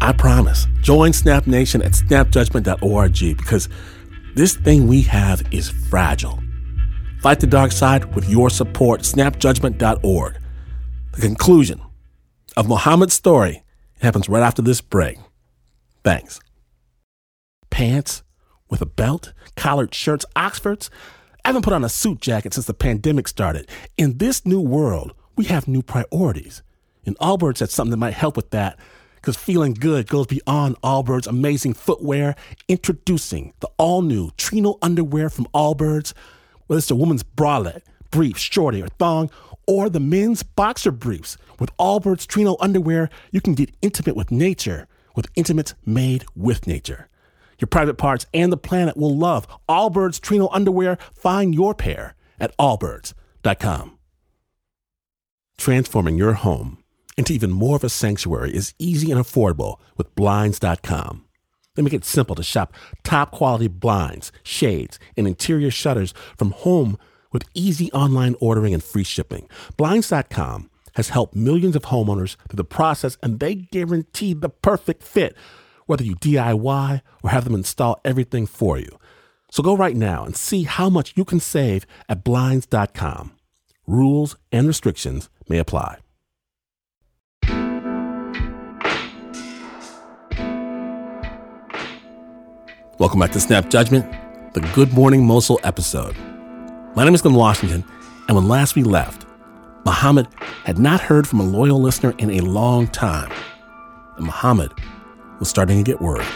I 0.00 0.12
promise. 0.12 0.66
Join 0.80 1.12
Snap 1.12 1.46
Nation 1.46 1.82
at 1.82 1.92
snapjudgment.org 1.92 3.36
because 3.36 3.68
this 4.34 4.56
thing 4.56 4.88
we 4.88 5.02
have 5.02 5.42
is 5.52 5.68
fragile. 5.68 6.42
Fight 7.20 7.38
the 7.38 7.46
dark 7.46 7.70
side 7.70 8.14
with 8.14 8.28
your 8.28 8.50
support. 8.50 9.02
Snapjudgment.org. 9.02 10.38
The 11.12 11.20
conclusion 11.20 11.80
of 12.56 12.68
Muhammad's 12.68 13.14
story 13.14 13.62
happens 14.00 14.28
right 14.28 14.42
after 14.42 14.62
this 14.62 14.80
break. 14.80 15.18
Thanks. 16.02 16.40
Pants 17.70 18.24
with 18.72 18.80
a 18.80 18.86
belt, 18.86 19.34
collared 19.54 19.94
shirts, 19.94 20.24
Oxfords. 20.34 20.90
I 21.44 21.48
haven't 21.50 21.62
put 21.62 21.74
on 21.74 21.84
a 21.84 21.90
suit 21.90 22.22
jacket 22.22 22.54
since 22.54 22.64
the 22.64 22.72
pandemic 22.72 23.28
started. 23.28 23.68
In 23.98 24.16
this 24.16 24.46
new 24.46 24.62
world, 24.62 25.12
we 25.36 25.44
have 25.44 25.68
new 25.68 25.82
priorities. 25.82 26.62
And 27.04 27.16
Allbirds 27.18 27.60
had 27.60 27.68
something 27.68 27.90
that 27.90 27.98
might 27.98 28.14
help 28.14 28.34
with 28.34 28.48
that 28.50 28.78
because 29.16 29.36
feeling 29.36 29.74
good 29.74 30.08
goes 30.08 30.26
beyond 30.26 30.80
Allbirds' 30.80 31.26
amazing 31.26 31.74
footwear. 31.74 32.34
Introducing 32.66 33.52
the 33.60 33.68
all 33.76 34.00
new 34.00 34.30
Trino 34.32 34.78
underwear 34.80 35.28
from 35.28 35.46
Allbirds. 35.52 36.14
Whether 36.66 36.78
it's 36.78 36.90
a 36.90 36.96
woman's 36.96 37.24
bralette, 37.24 37.82
brief, 38.10 38.38
shorty, 38.38 38.80
or 38.80 38.88
thong, 38.88 39.30
or 39.66 39.90
the 39.90 40.00
men's 40.00 40.42
boxer 40.42 40.92
briefs. 40.92 41.36
With 41.60 41.76
Allbirds 41.76 42.26
Trino 42.26 42.56
underwear, 42.58 43.10
you 43.32 43.42
can 43.42 43.52
get 43.52 43.74
intimate 43.82 44.16
with 44.16 44.30
nature 44.30 44.86
with 45.14 45.26
intimates 45.34 45.74
made 45.84 46.24
with 46.34 46.66
nature. 46.66 47.08
Your 47.62 47.68
private 47.68 47.94
parts 47.94 48.26
and 48.34 48.52
the 48.52 48.56
planet 48.56 48.96
will 48.96 49.16
love 49.16 49.46
Allbirds 49.68 50.20
Trino 50.20 50.48
underwear. 50.50 50.98
Find 51.14 51.54
your 51.54 51.76
pair 51.76 52.16
at 52.40 52.56
allbirds.com. 52.58 53.98
Transforming 55.58 56.18
your 56.18 56.32
home 56.32 56.82
into 57.16 57.32
even 57.32 57.52
more 57.52 57.76
of 57.76 57.84
a 57.84 57.88
sanctuary 57.88 58.52
is 58.52 58.74
easy 58.80 59.12
and 59.12 59.20
affordable 59.20 59.76
with 59.96 60.12
blinds.com. 60.16 61.24
They 61.76 61.82
make 61.82 61.92
it 61.92 62.04
simple 62.04 62.34
to 62.34 62.42
shop 62.42 62.74
top 63.04 63.30
quality 63.30 63.68
blinds, 63.68 64.32
shades, 64.42 64.98
and 65.16 65.28
interior 65.28 65.70
shutters 65.70 66.12
from 66.36 66.50
home 66.50 66.98
with 67.30 67.48
easy 67.54 67.92
online 67.92 68.34
ordering 68.40 68.74
and 68.74 68.82
free 68.82 69.04
shipping. 69.04 69.48
Blinds.com 69.76 70.68
has 70.94 71.10
helped 71.10 71.36
millions 71.36 71.76
of 71.76 71.84
homeowners 71.84 72.34
through 72.48 72.56
the 72.56 72.64
process 72.64 73.16
and 73.22 73.38
they 73.38 73.54
guarantee 73.54 74.34
the 74.34 74.48
perfect 74.48 75.04
fit, 75.04 75.36
whether 75.92 76.04
you 76.04 76.16
DIY 76.16 77.02
or 77.22 77.28
have 77.28 77.44
them 77.44 77.54
install 77.54 78.00
everything 78.02 78.46
for 78.46 78.78
you. 78.78 78.98
So 79.50 79.62
go 79.62 79.76
right 79.76 79.94
now 79.94 80.24
and 80.24 80.34
see 80.34 80.62
how 80.62 80.88
much 80.88 81.12
you 81.16 81.26
can 81.26 81.38
save 81.38 81.84
at 82.08 82.24
Blinds.com. 82.24 83.32
Rules 83.86 84.36
and 84.50 84.66
restrictions 84.66 85.28
may 85.50 85.58
apply. 85.58 85.98
Welcome 92.98 93.20
back 93.20 93.32
to 93.32 93.40
Snap 93.40 93.68
Judgment, 93.68 94.10
the 94.54 94.60
Good 94.74 94.94
Morning 94.94 95.26
Mosul 95.26 95.60
episode. 95.62 96.16
My 96.96 97.04
name 97.04 97.14
is 97.14 97.20
Glynn 97.20 97.34
Washington, 97.34 97.84
and 98.28 98.36
when 98.36 98.48
last 98.48 98.76
we 98.76 98.82
left, 98.82 99.26
Muhammad 99.84 100.26
had 100.64 100.78
not 100.78 101.02
heard 101.02 101.28
from 101.28 101.40
a 101.40 101.44
loyal 101.44 101.82
listener 101.82 102.14
in 102.16 102.30
a 102.30 102.40
long 102.40 102.86
time, 102.86 103.30
and 104.16 104.24
Muhammad 104.24 104.72
was 105.42 105.50
starting 105.50 105.76
to 105.76 105.82
get 105.82 106.00
worried. 106.00 106.28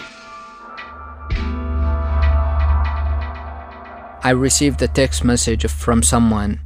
I 4.25 4.31
received 4.35 4.83
a 4.83 4.89
text 4.89 5.23
message 5.23 5.65
from 5.71 6.03
someone. 6.03 6.59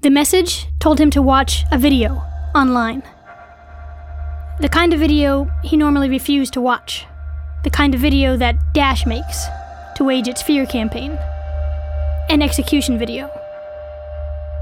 The 0.00 0.08
message 0.08 0.68
told 0.78 0.98
him 0.98 1.10
to 1.10 1.20
watch 1.20 1.64
a 1.70 1.76
video 1.76 2.22
online. 2.54 3.02
The 4.60 4.70
kind 4.70 4.94
of 4.94 5.00
video 5.00 5.50
he 5.62 5.76
normally 5.76 6.08
refused 6.08 6.54
to 6.54 6.62
watch. 6.62 7.04
The 7.64 7.68
kind 7.68 7.94
of 7.94 8.00
video 8.00 8.38
that 8.38 8.56
Daesh 8.72 9.06
makes 9.06 9.44
to 9.96 10.04
wage 10.04 10.28
its 10.28 10.40
fear 10.40 10.64
campaign. 10.64 11.18
An 12.30 12.40
execution 12.40 12.98
video. 12.98 13.28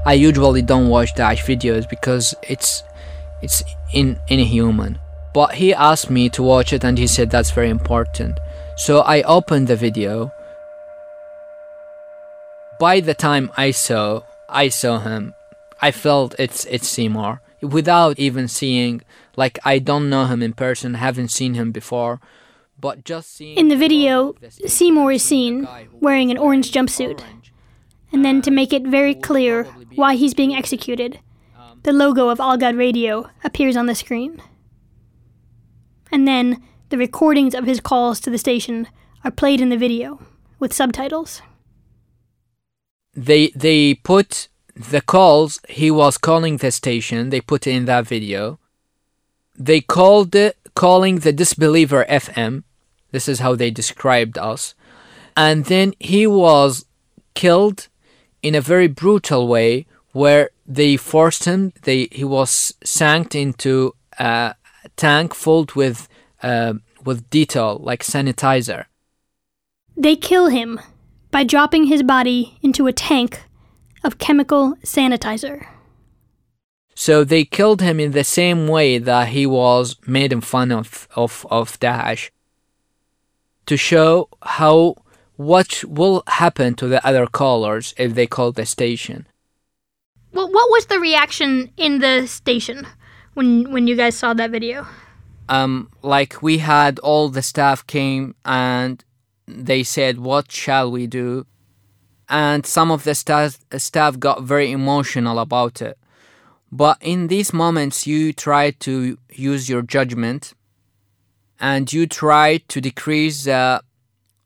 I 0.05 0.15
usually 0.15 0.63
don't 0.63 0.89
watch 0.89 1.15
Daesh 1.15 1.45
videos 1.45 1.87
because 1.89 2.35
it's 2.43 2.83
it's 3.41 3.63
in, 3.93 4.19
inhuman. 4.27 4.99
But 5.33 5.55
he 5.55 5.73
asked 5.73 6.09
me 6.09 6.29
to 6.29 6.43
watch 6.43 6.73
it 6.73 6.83
and 6.83 6.97
he 6.97 7.07
said 7.07 7.29
that's 7.29 7.51
very 7.51 7.69
important. 7.69 8.39
So 8.77 8.99
I 9.01 9.21
opened 9.23 9.67
the 9.67 9.75
video. 9.75 10.31
By 12.79 12.99
the 12.99 13.13
time 13.13 13.51
I 13.57 13.71
saw 13.71 14.23
I 14.47 14.69
saw 14.69 14.99
him, 14.99 15.33
I 15.81 15.91
felt 15.91 16.33
it's 16.39 16.65
it's 16.65 16.87
Seymour 16.87 17.41
without 17.61 18.17
even 18.17 18.47
seeing 18.47 19.01
like 19.35 19.59
I 19.63 19.79
don't 19.79 20.09
know 20.09 20.25
him 20.25 20.41
in 20.41 20.53
person, 20.53 20.93
haven't 20.95 21.29
seen 21.29 21.53
him 21.53 21.71
before, 21.71 22.19
but 22.79 23.03
just 23.03 23.35
seeing 23.35 23.57
In 23.57 23.67
the 23.67 23.75
video, 23.75 24.35
Seymour 24.65 25.11
is 25.11 25.23
seen 25.23 25.67
wearing 25.99 26.31
an 26.31 26.37
orange 26.37 26.71
jumpsuit. 26.71 27.21
And 28.11 28.25
then 28.25 28.41
to 28.41 28.51
make 28.51 28.73
it 28.73 28.87
very 28.87 29.13
clear 29.13 29.65
why 29.95 30.15
he's 30.15 30.33
being 30.33 30.55
executed, 30.55 31.19
um, 31.55 31.79
the 31.83 31.93
logo 31.93 32.29
of 32.29 32.39
Al 32.39 32.57
Ghad 32.57 32.77
Radio 32.77 33.29
appears 33.43 33.77
on 33.77 33.85
the 33.85 33.93
screen. 33.93 34.41
And 36.11 36.27
then 36.27 36.61
the 36.89 36.97
recordings 36.97 37.53
of 37.53 37.65
his 37.65 37.79
calls 37.79 38.19
to 38.21 38.29
the 38.29 38.37
station 38.37 38.87
are 39.23 39.31
played 39.31 39.61
in 39.61 39.69
the 39.69 39.77
video 39.77 40.19
with 40.59 40.73
subtitles. 40.73 41.41
They 43.13 43.49
they 43.49 43.95
put 43.95 44.47
the 44.75 45.01
calls 45.01 45.59
he 45.67 45.91
was 45.91 46.17
calling 46.17 46.57
the 46.57 46.71
station, 46.71 47.29
they 47.29 47.41
put 47.41 47.67
in 47.67 47.85
that 47.85 48.07
video. 48.07 48.59
They 49.57 49.81
called 49.81 50.33
it 50.35 50.57
calling 50.73 51.19
the 51.19 51.33
disbeliever 51.33 52.05
FM. 52.09 52.63
This 53.11 53.27
is 53.27 53.39
how 53.39 53.55
they 53.55 53.71
described 53.71 54.37
us. 54.37 54.73
And 55.35 55.65
then 55.65 55.93
he 55.99 56.25
was 56.25 56.85
killed 57.33 57.89
in 58.41 58.55
a 58.55 58.61
very 58.61 58.87
brutal 58.87 59.47
way 59.47 59.85
where 60.13 60.49
they 60.65 60.97
forced 60.97 61.43
him 61.45 61.73
they 61.83 62.07
he 62.11 62.23
was 62.23 62.73
sank 62.83 63.35
into 63.35 63.93
a 64.17 64.55
tank 64.95 65.33
filled 65.33 65.73
with 65.75 66.07
uh, 66.43 66.73
with 67.03 67.29
Dettol 67.29 67.83
like 67.83 68.03
sanitizer. 68.03 68.85
They 69.95 70.15
kill 70.15 70.47
him 70.47 70.79
by 71.31 71.43
dropping 71.43 71.85
his 71.85 72.03
body 72.03 72.57
into 72.61 72.87
a 72.87 72.93
tank 72.93 73.43
of 74.03 74.17
chemical 74.17 74.75
sanitizer. 74.83 75.65
so 76.95 77.23
they 77.23 77.45
killed 77.45 77.81
him 77.81 77.99
in 77.99 78.11
the 78.11 78.23
same 78.23 78.67
way 78.67 78.97
that 78.97 79.29
he 79.29 79.45
was 79.45 79.95
made 80.05 80.31
in 80.33 80.41
fun 80.41 80.71
of 80.71 81.07
of 81.15 81.45
of 81.49 81.79
Daesh 81.79 82.29
to 83.65 83.77
show 83.77 84.27
how 84.41 84.95
what 85.35 85.83
will 85.85 86.23
happen 86.27 86.75
to 86.75 86.87
the 86.87 87.05
other 87.07 87.25
callers 87.25 87.93
if 87.97 88.13
they 88.15 88.27
call 88.27 88.51
the 88.51 88.65
station. 88.65 89.25
Well, 90.33 90.51
what 90.51 90.69
was 90.69 90.87
the 90.87 90.99
reaction 90.99 91.71
in 91.77 91.99
the 91.99 92.27
station 92.27 92.85
when 93.33 93.71
when 93.71 93.87
you 93.87 93.95
guys 93.95 94.15
saw 94.15 94.33
that 94.33 94.51
video? 94.51 94.85
um, 95.49 95.89
like 96.03 96.41
we 96.41 96.59
had 96.59 96.99
all 96.99 97.27
the 97.27 97.41
staff 97.41 97.85
came 97.87 98.35
and 98.45 99.03
they 99.47 99.83
said, 99.83 100.19
"What 100.19 100.51
shall 100.51 100.91
we 100.91 101.07
do?" 101.07 101.45
And 102.29 102.65
some 102.65 102.91
of 102.91 103.03
the 103.03 103.15
staff 103.15 103.59
staff 103.77 104.19
got 104.19 104.43
very 104.43 104.71
emotional 104.71 105.39
about 105.39 105.81
it. 105.81 105.97
But 106.71 106.97
in 107.01 107.27
these 107.27 107.51
moments, 107.51 108.05
you 108.05 108.31
try 108.31 108.71
to 108.85 109.17
use 109.33 109.67
your 109.67 109.81
judgment, 109.81 110.53
and 111.59 111.91
you 111.91 112.05
try 112.05 112.57
to 112.67 112.79
decrease 112.79 113.45
the 113.45 113.81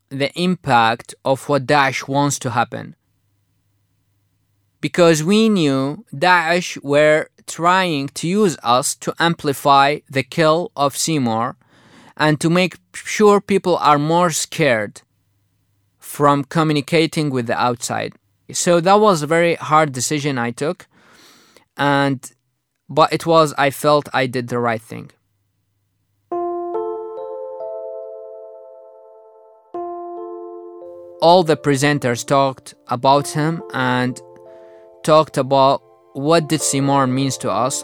the 0.09 0.31
impact 0.39 1.13
of 1.25 1.49
what 1.49 1.67
Daesh 1.67 2.07
wants 2.07 2.39
to 2.39 2.51
happen. 2.51 2.95
Because 4.79 5.23
we 5.23 5.49
knew 5.49 6.05
Daesh 6.13 6.81
were 6.83 7.27
trying 7.47 8.09
to 8.09 8.27
use 8.27 8.57
us 8.63 8.95
to 8.95 9.13
amplify 9.19 9.99
the 10.09 10.23
kill 10.23 10.71
of 10.75 10.97
Seymour 10.97 11.57
and 12.17 12.39
to 12.39 12.49
make 12.49 12.77
sure 12.93 13.41
people 13.41 13.77
are 13.77 13.99
more 13.99 14.29
scared 14.31 15.01
from 15.99 16.43
communicating 16.43 17.29
with 17.29 17.47
the 17.47 17.59
outside. 17.59 18.13
So 18.51 18.79
that 18.81 18.99
was 18.99 19.21
a 19.21 19.27
very 19.27 19.55
hard 19.55 19.93
decision 19.93 20.37
I 20.37 20.51
took 20.51 20.87
and 21.77 22.31
but 22.89 23.11
it 23.11 23.25
was 23.25 23.53
I 23.57 23.69
felt 23.69 24.09
I 24.13 24.27
did 24.27 24.49
the 24.49 24.59
right 24.59 24.81
thing. 24.81 25.11
All 31.21 31.43
the 31.43 31.55
presenters 31.55 32.25
talked 32.25 32.75
about 32.87 33.29
him 33.29 33.63
and 33.73 34.21
talked 35.03 35.37
about 35.37 35.81
what 36.13 36.47
did 36.47 36.61
Seymour 36.61 37.07
means 37.07 37.37
to 37.39 37.51
us. 37.51 37.83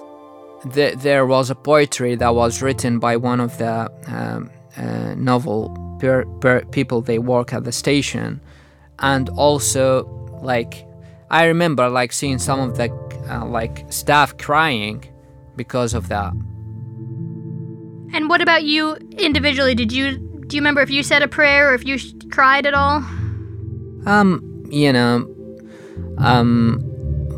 The, 0.73 0.93
there 0.97 1.25
was 1.25 1.49
a 1.49 1.55
poetry 1.55 2.15
that 2.15 2.35
was 2.35 2.61
written 2.61 2.99
by 2.99 3.15
one 3.15 3.39
of 3.39 3.57
the 3.57 3.89
um, 4.07 4.49
uh, 4.75 5.15
novel 5.15 5.69
per, 5.99 6.25
per 6.41 6.65
people 6.65 7.01
they 7.01 7.19
work 7.19 7.53
at 7.53 7.63
the 7.63 7.71
station, 7.71 8.41
and 8.99 9.29
also 9.29 10.03
like 10.41 10.85
I 11.29 11.45
remember 11.45 11.89
like 11.89 12.11
seeing 12.11 12.39
some 12.39 12.59
of 12.59 12.77
the 12.77 12.91
uh, 13.29 13.45
like 13.45 13.85
staff 13.91 14.37
crying 14.37 15.05
because 15.55 15.93
of 15.93 16.09
that. 16.09 16.33
And 18.11 18.27
what 18.27 18.41
about 18.41 18.63
you 18.63 18.95
individually? 19.17 19.75
Did 19.75 19.93
you 19.93 20.17
do 20.47 20.57
you 20.57 20.61
remember 20.61 20.81
if 20.81 20.89
you 20.89 21.03
said 21.03 21.21
a 21.21 21.27
prayer 21.27 21.71
or 21.71 21.73
if 21.75 21.85
you 21.85 21.97
sh- 21.97 22.13
cried 22.31 22.65
at 22.65 22.73
all? 22.73 22.97
Um, 24.05 24.65
you 24.71 24.91
know, 24.91 25.27
um, 26.17 26.88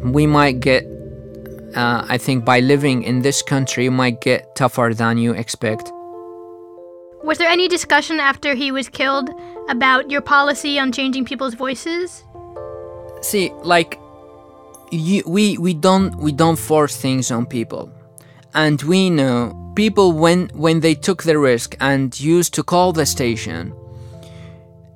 we 0.03 0.25
might 0.27 0.59
get. 0.59 0.85
Uh, 1.75 2.05
I 2.09 2.17
think 2.17 2.43
by 2.43 2.59
living 2.59 3.03
in 3.03 3.21
this 3.21 3.41
country, 3.41 3.85
you 3.85 3.91
might 3.91 4.19
get 4.19 4.55
tougher 4.55 4.91
than 4.93 5.17
you 5.17 5.33
expect. 5.33 5.91
Was 7.23 7.37
there 7.37 7.49
any 7.49 7.67
discussion 7.67 8.19
after 8.19 8.55
he 8.55 8.71
was 8.71 8.89
killed 8.89 9.29
about 9.69 10.09
your 10.09 10.21
policy 10.21 10.79
on 10.79 10.91
changing 10.91 11.23
people's 11.23 11.53
voices? 11.53 12.23
See, 13.21 13.51
like, 13.63 13.99
you, 14.91 15.23
we 15.25 15.57
we 15.57 15.73
don't 15.73 16.15
we 16.15 16.31
don't 16.31 16.57
force 16.57 16.97
things 16.97 17.31
on 17.31 17.45
people, 17.45 17.89
and 18.53 18.81
we 18.81 19.09
know 19.09 19.71
people 19.75 20.11
when 20.11 20.49
when 20.53 20.79
they 20.81 20.95
took 20.95 21.23
the 21.23 21.37
risk 21.37 21.77
and 21.79 22.19
used 22.19 22.53
to 22.55 22.63
call 22.63 22.91
the 22.91 23.05
station, 23.05 23.73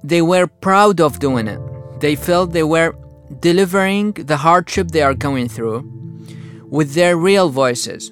they 0.03 0.21
were 0.21 0.47
proud 0.47 0.99
of 0.99 1.19
doing 1.19 1.47
it. 1.47 1.61
They 2.01 2.15
felt 2.15 2.51
they 2.51 2.63
were 2.63 2.95
delivering 3.39 4.13
the 4.13 4.37
hardship 4.37 4.89
they 4.89 5.01
are 5.01 5.13
going 5.13 5.49
through 5.49 5.81
with 6.69 6.93
their 6.93 7.17
real 7.17 7.49
voices. 7.49 8.11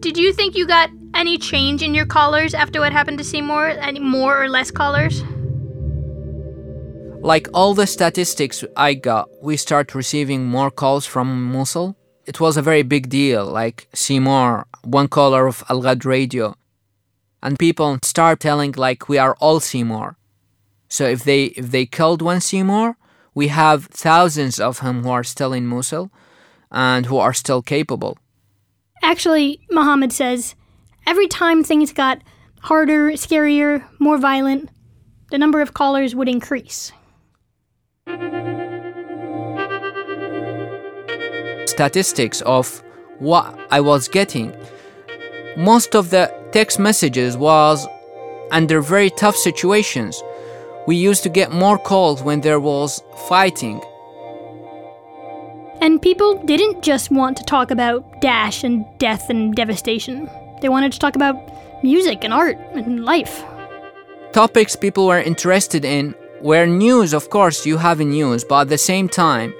Did 0.00 0.16
you 0.16 0.32
think 0.32 0.54
you 0.54 0.66
got 0.66 0.90
any 1.14 1.38
change 1.38 1.82
in 1.82 1.94
your 1.94 2.06
callers 2.06 2.54
after 2.54 2.80
what 2.80 2.92
happened 2.92 3.18
to 3.18 3.24
Seymour? 3.24 3.68
Any 3.68 4.00
more 4.00 4.40
or 4.40 4.48
less 4.48 4.70
callers? 4.70 5.22
Like 7.20 7.48
all 7.52 7.74
the 7.74 7.86
statistics 7.86 8.64
I 8.76 8.94
got, 8.94 9.28
we 9.42 9.56
start 9.56 9.94
receiving 9.94 10.46
more 10.46 10.70
calls 10.70 11.04
from 11.04 11.50
Mosul. 11.52 11.96
It 12.26 12.38
was 12.38 12.56
a 12.56 12.62
very 12.62 12.82
big 12.82 13.08
deal, 13.08 13.44
like 13.46 13.88
Seymour, 13.92 14.66
one 14.84 15.08
caller 15.08 15.46
of 15.46 15.64
Al 15.68 15.82
Ghad 15.82 16.04
radio. 16.04 16.54
And 17.42 17.58
people 17.58 17.98
start 18.04 18.38
telling 18.38 18.72
like 18.72 19.08
we 19.08 19.18
are 19.18 19.36
all 19.40 19.58
Seymour. 19.58 20.16
So 20.88 21.04
if 21.04 21.24
they 21.24 21.46
if 21.46 21.70
they 21.70 21.86
killed 21.86 22.22
one 22.22 22.40
Seymour, 22.40 22.96
we 23.38 23.46
have 23.46 23.84
thousands 23.84 24.58
of 24.58 24.80
them 24.80 25.04
who 25.04 25.10
are 25.10 25.22
still 25.22 25.52
in 25.52 25.64
Mosul 25.64 26.10
and 26.72 27.06
who 27.06 27.18
are 27.18 27.32
still 27.32 27.62
capable. 27.62 28.18
Actually, 29.00 29.60
Muhammad 29.70 30.12
says, 30.12 30.56
every 31.06 31.28
time 31.28 31.62
things 31.62 31.92
got 31.92 32.20
harder, 32.62 33.12
scarier, 33.12 33.84
more 34.00 34.18
violent, 34.18 34.70
the 35.30 35.38
number 35.38 35.60
of 35.60 35.72
callers 35.72 36.16
would 36.16 36.28
increase. 36.28 36.90
Statistics 41.66 42.40
of 42.40 42.82
what 43.20 43.56
I 43.70 43.80
was 43.80 44.08
getting. 44.08 44.52
Most 45.56 45.94
of 45.94 46.10
the 46.10 46.24
text 46.50 46.80
messages 46.80 47.36
was 47.36 47.86
under 48.50 48.80
very 48.80 49.10
tough 49.10 49.36
situations. 49.36 50.20
We 50.88 50.96
used 50.96 51.22
to 51.24 51.28
get 51.28 51.52
more 51.52 51.76
calls 51.76 52.22
when 52.22 52.40
there 52.40 52.58
was 52.58 53.02
fighting. 53.28 53.82
And 55.82 56.00
people 56.00 56.42
didn't 56.46 56.82
just 56.82 57.10
want 57.10 57.36
to 57.36 57.44
talk 57.44 57.70
about 57.70 58.22
Daesh 58.22 58.64
and 58.64 58.86
death 58.96 59.28
and 59.28 59.54
devastation. 59.54 60.30
They 60.62 60.70
wanted 60.70 60.92
to 60.92 60.98
talk 60.98 61.14
about 61.14 61.36
music 61.84 62.24
and 62.24 62.32
art 62.32 62.56
and 62.72 63.04
life. 63.04 63.44
Topics 64.32 64.76
people 64.76 65.06
were 65.06 65.20
interested 65.20 65.84
in 65.84 66.14
were 66.40 66.64
news, 66.64 67.12
of 67.12 67.28
course, 67.28 67.66
you 67.66 67.76
have 67.76 68.00
news, 68.00 68.42
but 68.42 68.62
at 68.62 68.68
the 68.70 68.78
same 68.78 69.10
time, 69.10 69.52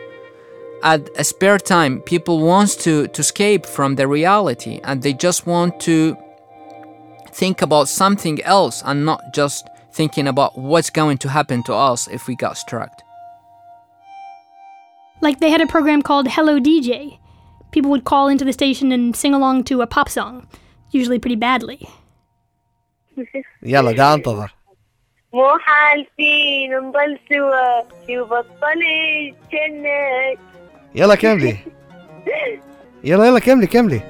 at 0.82 1.10
a 1.18 1.24
spare 1.24 1.58
time, 1.58 2.00
people 2.00 2.38
wants 2.40 2.74
to, 2.84 3.06
to 3.08 3.20
escape 3.20 3.66
from 3.66 3.96
the 3.96 4.08
reality 4.08 4.80
and 4.82 5.02
they 5.02 5.12
just 5.12 5.46
want 5.46 5.78
to 5.80 6.16
think 7.32 7.60
about 7.60 7.86
something 7.86 8.42
else 8.44 8.82
and 8.86 9.04
not 9.04 9.34
just 9.34 9.68
thinking 9.91 10.27
about 10.27 10.57
what's 10.57 10.89
going 10.89 11.17
to 11.19 11.29
happen 11.29 11.63
to 11.63 11.73
us 11.73 12.07
if 12.07 12.27
we 12.27 12.35
got 12.35 12.57
struck. 12.57 12.91
Like 15.21 15.39
they 15.39 15.49
had 15.49 15.61
a 15.61 15.67
program 15.67 16.01
called 16.01 16.27
Hello 16.27 16.59
DJ. 16.59 17.19
People 17.71 17.91
would 17.91 18.03
call 18.03 18.27
into 18.27 18.45
the 18.45 18.53
station 18.53 18.91
and 18.91 19.15
sing 19.15 19.33
along 19.33 19.63
to 19.65 19.81
a 19.81 19.87
pop 19.87 20.09
song, 20.09 20.47
usually 20.91 21.19
pretty 21.19 21.35
badly. 21.37 21.87
يلا 23.63 23.91
قاعد 23.97 24.17
انتظر 24.17 24.53
مو 25.33 25.57
حالفين 25.59 26.71
نضل 26.79 27.19
سوا 27.29 27.81
يبطل 28.09 28.81
الجنة 28.83 30.39
يلا 30.95 31.15
كملي 31.15 31.57
يلا 33.03 33.25
يلا 33.25 33.39
كملي 33.39 33.67
كملي 33.67 34.01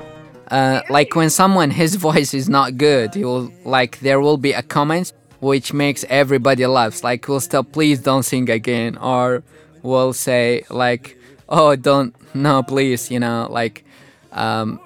Uh, 0.51 0.81
like 0.89 1.15
when 1.15 1.29
someone 1.31 1.71
his 1.71 1.95
voice 1.95 2.31
is 2.33 2.47
not 2.47 2.77
good, 2.77 3.15
he 3.15 3.23
will 3.25 3.49
like 3.65 3.99
there 4.01 4.19
will 4.19 4.37
be 4.37 4.51
a 4.51 4.61
comment 4.61 5.11
which 5.40 5.72
makes 5.72 6.04
everybody 6.08 6.66
laughs. 6.66 7.04
Like 7.04 7.26
we'll 7.28 7.40
stop, 7.40 7.72
please 7.72 8.00
don't 8.00 8.22
sing 8.22 8.50
again, 8.50 8.96
or 8.98 9.42
we'll 9.82 10.12
say 10.12 10.64
like, 10.70 11.16
oh 11.48 11.76
don't 11.76 12.14
no 12.34 12.62
please, 12.62 13.10
you 13.10 13.20
know 13.20 13.48
like, 13.50 13.84
um, 14.32 14.80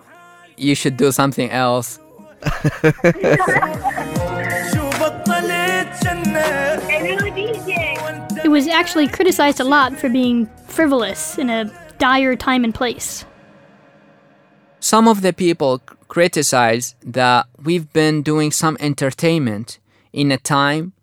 you 0.57 0.75
should 0.75 0.97
do 0.97 1.13
something 1.13 1.51
else. 1.51 1.99
It 8.45 8.51
was 8.51 8.67
actually 8.69 9.09
criticized 9.09 9.61
a 9.61 9.65
lot 9.65 9.97
for 9.97 10.09
being 10.09 10.47
frivolous 10.67 11.39
in 11.39 11.49
a 11.51 11.71
dire 11.99 12.37
time 12.37 12.65
and 12.65 12.75
place. 12.75 13.25
Some 14.81 15.07
of 15.07 15.23
the 15.23 15.33
people 15.33 15.81
criticize 16.09 16.97
that 17.05 17.47
we've 17.63 17.93
been 17.93 18.23
doing 18.23 18.51
some 18.51 18.77
entertainment 18.81 19.79
in 20.14 20.32
a 20.32 20.38
time 20.38 20.94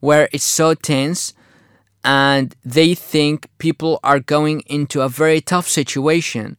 where 0.00 0.28
it's 0.32 0.44
so 0.44 0.74
tense 0.74 1.34
and 2.04 2.54
they 2.64 2.94
think 2.94 3.48
people 3.58 3.98
are 4.04 4.20
going 4.20 4.60
into 4.66 5.00
a 5.00 5.08
very 5.08 5.40
tough 5.40 5.68
situation 5.68 6.56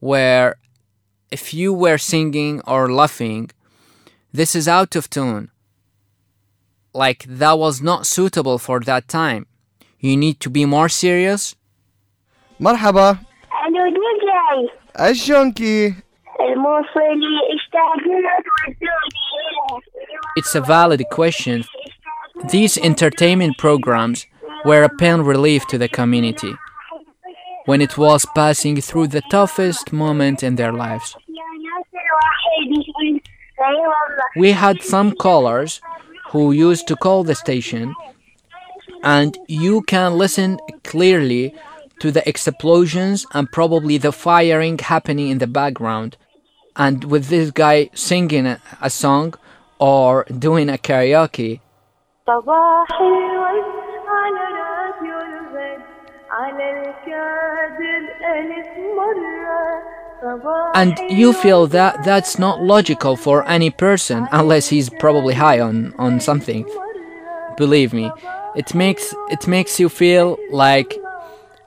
where 0.00 0.56
if 1.30 1.54
you 1.54 1.72
were 1.72 1.98
singing 1.98 2.60
or 2.66 2.92
laughing, 2.92 3.50
this 4.32 4.54
is 4.54 4.68
out 4.68 4.96
of 4.96 5.08
tune. 5.10 5.50
Like 6.92 7.24
that 7.28 7.58
was 7.58 7.82
not 7.82 8.06
suitable 8.06 8.58
for 8.58 8.80
that 8.80 9.08
time. 9.08 9.46
You 10.00 10.16
need 10.16 10.40
to 10.40 10.50
be 10.50 10.64
more 10.64 10.88
serious 10.88 11.54
مرحبا 12.60 13.18
Hello 13.50 13.90
DJ 13.90 14.70
ايش 15.00 15.26
شلونكي 15.26 15.94
الموصلي 16.40 17.36
اشتاقت 17.54 18.00
ودوني 18.06 18.46
it's 20.37 20.55
a 20.55 20.61
valid 20.61 21.03
question. 21.11 21.65
These 22.49 22.77
entertainment 22.77 23.57
programs 23.57 24.25
were 24.63 24.83
a 24.83 24.89
pain 24.89 25.21
relief 25.21 25.67
to 25.67 25.77
the 25.77 25.89
community 25.89 26.53
when 27.65 27.81
it 27.81 27.97
was 27.97 28.25
passing 28.33 28.79
through 28.81 29.07
the 29.07 29.21
toughest 29.29 29.91
moment 29.91 30.41
in 30.41 30.55
their 30.55 30.71
lives. 30.71 31.15
We 34.35 34.51
had 34.51 34.81
some 34.81 35.11
callers 35.15 35.81
who 36.29 36.51
used 36.51 36.87
to 36.87 36.95
call 36.95 37.23
the 37.23 37.35
station, 37.35 37.93
and 39.03 39.37
you 39.47 39.81
can 39.81 40.17
listen 40.17 40.59
clearly 40.83 41.53
to 41.99 42.09
the 42.09 42.27
explosions 42.27 43.25
and 43.33 43.51
probably 43.51 43.97
the 43.97 44.11
firing 44.11 44.77
happening 44.77 45.27
in 45.27 45.37
the 45.39 45.47
background. 45.47 46.17
And 46.75 47.03
with 47.03 47.27
this 47.27 47.51
guy 47.51 47.89
singing 47.93 48.47
a 48.47 48.89
song 48.89 49.35
or 49.81 50.25
doing 50.25 50.69
a 50.69 50.77
karaoke. 50.77 51.59
And 60.75 60.97
you 61.09 61.33
feel 61.33 61.65
that 61.67 62.03
that's 62.05 62.37
not 62.37 62.61
logical 62.61 63.15
for 63.15 63.43
any 63.49 63.71
person 63.71 64.27
unless 64.31 64.69
he's 64.69 64.89
probably 64.89 65.33
high 65.33 65.59
on, 65.59 65.93
on 65.97 66.19
something. 66.19 66.63
Believe 67.57 67.91
me, 67.91 68.11
it 68.55 68.75
makes 68.75 69.13
it 69.29 69.47
makes 69.47 69.79
you 69.79 69.89
feel 69.89 70.37
like 70.51 70.95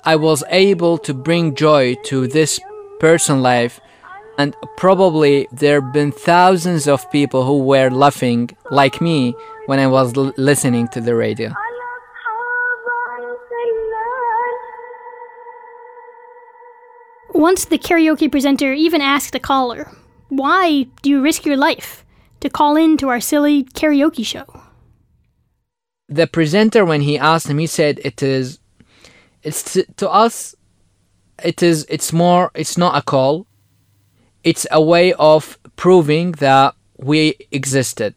I 0.04 0.16
was 0.16 0.44
able 0.48 0.98
to 0.98 1.12
bring 1.12 1.56
joy 1.56 1.96
to 2.04 2.28
this 2.28 2.60
person's 3.00 3.42
life 3.42 3.80
and 4.38 4.56
probably 4.76 5.48
there 5.52 5.80
have 5.80 5.92
been 5.92 6.12
thousands 6.12 6.88
of 6.88 7.10
people 7.10 7.44
who 7.44 7.58
were 7.58 7.90
laughing 7.90 8.50
like 8.70 9.00
me 9.00 9.34
when 9.66 9.78
I 9.78 9.86
was 9.86 10.16
l- 10.16 10.32
listening 10.36 10.88
to 10.88 11.00
the 11.00 11.14
radio. 11.14 11.52
Once 17.34 17.64
the 17.64 17.78
karaoke 17.78 18.30
presenter 18.30 18.72
even 18.72 19.00
asked 19.00 19.34
a 19.34 19.40
caller, 19.40 19.90
Why 20.28 20.86
do 21.02 21.10
you 21.10 21.20
risk 21.20 21.44
your 21.44 21.56
life 21.56 22.04
to 22.40 22.48
call 22.48 22.76
in 22.76 22.96
to 22.98 23.08
our 23.08 23.20
silly 23.20 23.64
karaoke 23.64 24.24
show? 24.24 24.46
The 26.08 26.26
presenter, 26.26 26.84
when 26.84 27.00
he 27.00 27.18
asked 27.18 27.48
him, 27.48 27.58
he 27.58 27.66
said, 27.66 28.00
It 28.04 28.22
is, 28.22 28.60
it's 29.42 29.72
to, 29.72 29.84
to 29.96 30.08
us, 30.08 30.54
it 31.42 31.62
is, 31.62 31.86
it's 31.88 32.12
more, 32.12 32.52
it's 32.54 32.78
not 32.78 32.96
a 32.96 33.02
call, 33.02 33.46
it's 34.44 34.66
a 34.70 34.80
way 34.80 35.12
of 35.14 35.58
proving 35.76 36.32
that 36.32 36.74
we 36.98 37.34
existed 37.50 38.14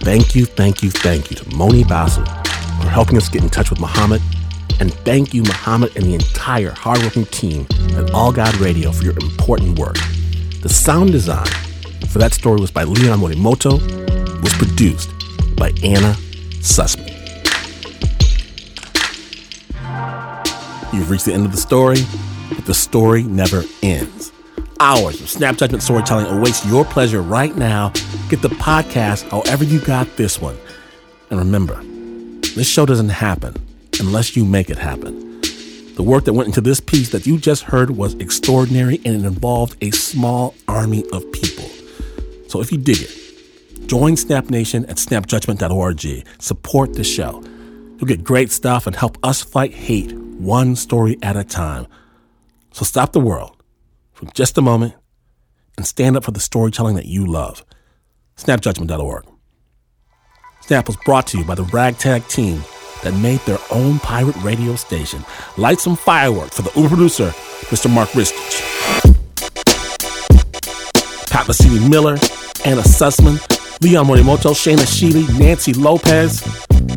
Thank 0.00 0.34
you, 0.34 0.46
thank 0.46 0.82
you, 0.82 0.90
thank 0.90 1.30
you 1.30 1.36
to 1.36 1.54
Moni 1.54 1.84
Basu 1.84 2.24
for 2.24 2.88
helping 2.88 3.18
us 3.18 3.28
get 3.28 3.42
in 3.42 3.50
touch 3.50 3.68
with 3.68 3.78
Muhammad. 3.78 4.22
And 4.80 4.94
thank 4.94 5.34
you, 5.34 5.42
Muhammad, 5.42 5.96
and 5.96 6.04
the 6.04 6.14
entire 6.14 6.70
hardworking 6.70 7.26
team 7.26 7.66
at 7.96 8.10
Al 8.10 8.32
Ghad 8.32 8.60
Radio 8.60 8.92
for 8.92 9.04
your 9.04 9.14
important 9.14 9.78
work. 9.78 9.96
The 10.62 10.68
sound 10.68 11.10
design 11.10 11.46
for 12.08 12.18
that 12.20 12.32
story 12.32 12.60
was 12.60 12.70
by 12.70 12.84
Leon 12.84 13.18
Morimoto, 13.18 13.80
was 14.42 14.52
produced 14.54 15.10
by 15.56 15.72
Anna 15.82 16.14
Sussman. 16.60 17.06
You've 20.92 21.10
reached 21.10 21.26
the 21.26 21.32
end 21.34 21.44
of 21.44 21.52
the 21.52 21.58
story, 21.58 21.98
but 22.54 22.64
the 22.64 22.74
story 22.74 23.24
never 23.24 23.64
ends. 23.82 24.32
Hours 24.80 25.20
of 25.20 25.28
Snap 25.28 25.56
Judgment 25.56 25.82
storytelling 25.82 26.26
awaits 26.26 26.64
your 26.66 26.84
pleasure 26.84 27.20
right 27.20 27.54
now. 27.56 27.92
Get 28.28 28.42
the 28.42 28.48
podcast 28.48 29.28
however 29.28 29.64
you 29.64 29.80
got 29.80 30.16
this 30.16 30.40
one. 30.40 30.56
And 31.30 31.38
remember, 31.40 31.82
this 32.54 32.68
show 32.68 32.86
doesn't 32.86 33.08
happen 33.08 33.54
unless 34.00 34.36
you 34.36 34.44
make 34.44 34.70
it 34.70 34.78
happen. 34.78 35.40
The 35.98 36.04
work 36.04 36.24
that 36.26 36.32
went 36.32 36.46
into 36.46 36.60
this 36.60 36.78
piece 36.78 37.10
that 37.10 37.26
you 37.26 37.38
just 37.38 37.64
heard 37.64 37.90
was 37.90 38.14
extraordinary 38.14 39.00
and 39.04 39.16
it 39.16 39.26
involved 39.26 39.76
a 39.82 39.90
small 39.90 40.54
army 40.68 41.04
of 41.12 41.30
people. 41.32 41.68
So 42.48 42.60
if 42.60 42.70
you 42.70 42.78
dig 42.78 43.02
it, 43.02 43.88
join 43.88 44.16
Snap 44.16 44.48
Nation 44.48 44.84
at 44.86 44.96
snapjudgment.org. 44.96 46.24
Support 46.38 46.94
the 46.94 47.02
show. 47.02 47.42
You'll 47.96 48.06
get 48.06 48.22
great 48.22 48.52
stuff 48.52 48.86
and 48.86 48.94
help 48.94 49.18
us 49.24 49.42
fight 49.42 49.74
hate 49.74 50.12
one 50.12 50.76
story 50.76 51.18
at 51.20 51.36
a 51.36 51.42
time. 51.42 51.88
So 52.72 52.84
stop 52.84 53.12
the 53.12 53.20
world 53.20 53.60
for 54.12 54.26
just 54.26 54.56
a 54.56 54.62
moment 54.62 54.94
and 55.76 55.84
stand 55.84 56.16
up 56.16 56.24
for 56.24 56.30
the 56.30 56.40
storytelling 56.40 56.94
that 56.94 57.06
you 57.06 57.26
love. 57.26 57.64
Snapjudgment.org. 58.36 59.24
Snap 60.60 60.86
was 60.86 60.96
brought 60.98 61.26
to 61.28 61.38
you 61.38 61.44
by 61.44 61.56
the 61.56 61.64
ragtag 61.64 62.26
team 62.28 62.62
that 63.02 63.14
made 63.14 63.40
their 63.40 63.58
own 63.70 63.98
pirate 64.00 64.36
radio 64.36 64.74
station. 64.76 65.24
Light 65.56 65.80
some 65.80 65.96
fireworks 65.96 66.56
for 66.56 66.62
the 66.62 66.72
Uber 66.74 66.88
producer, 66.88 67.30
Mr. 67.70 67.92
Mark 67.92 68.08
Ristich. 68.10 68.62
Pat 71.30 71.46
Mesiti-Miller, 71.46 72.18
Anna 72.64 72.82
Sussman, 72.82 73.38
Leon 73.80 74.06
Morimoto, 74.06 74.52
Shaina 74.52 74.84
Shealy, 74.86 75.38
Nancy 75.38 75.72
Lopez, 75.72 76.42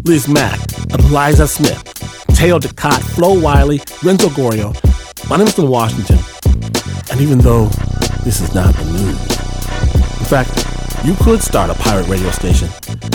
Liz 0.05 0.27
Mack, 0.27 0.59
Eliza 0.93 1.47
Smith, 1.47 1.83
Mateo 2.29 2.57
Ducat, 2.57 3.01
Flo 3.03 3.39
Wiley, 3.39 3.79
Renzo 4.03 4.29
Gorio. 4.29 4.73
My 5.29 5.37
name 5.37 5.45
is 5.45 5.53
Tim 5.53 5.67
Washington. 5.67 6.17
And 7.11 7.21
even 7.21 7.37
though 7.37 7.65
this 8.23 8.41
is 8.41 8.55
not 8.55 8.73
the 8.73 8.85
news, 8.85 9.21
in 10.19 10.25
fact, 10.25 11.05
you 11.05 11.13
could 11.23 11.41
start 11.41 11.69
a 11.69 11.75
pirate 11.75 12.07
radio 12.07 12.31
station, 12.31 12.67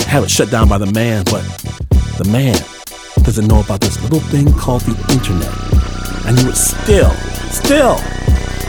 have 0.07 0.23
it 0.23 0.31
shut 0.31 0.49
down 0.49 0.69
by 0.69 0.77
the 0.77 0.85
man, 0.93 1.25
but 1.25 1.43
the 2.17 2.29
man 2.31 2.55
doesn't 3.27 3.47
know 3.47 3.59
about 3.59 3.81
this 3.81 4.01
little 4.03 4.21
thing 4.21 4.53
called 4.53 4.83
the 4.83 4.95
internet. 5.11 5.51
And 6.25 6.39
you 6.39 6.45
would 6.45 6.55
still, 6.55 7.11
still 7.51 7.99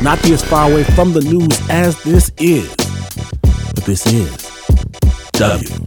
not 0.02 0.20
be 0.24 0.32
as 0.32 0.42
far 0.44 0.68
away 0.68 0.82
from 0.82 1.12
the 1.12 1.20
news 1.20 1.60
as 1.70 2.02
this 2.02 2.32
is. 2.38 2.68
But 3.72 3.84
this 3.84 4.04
is 4.06 4.36
WNYC. 5.34 5.78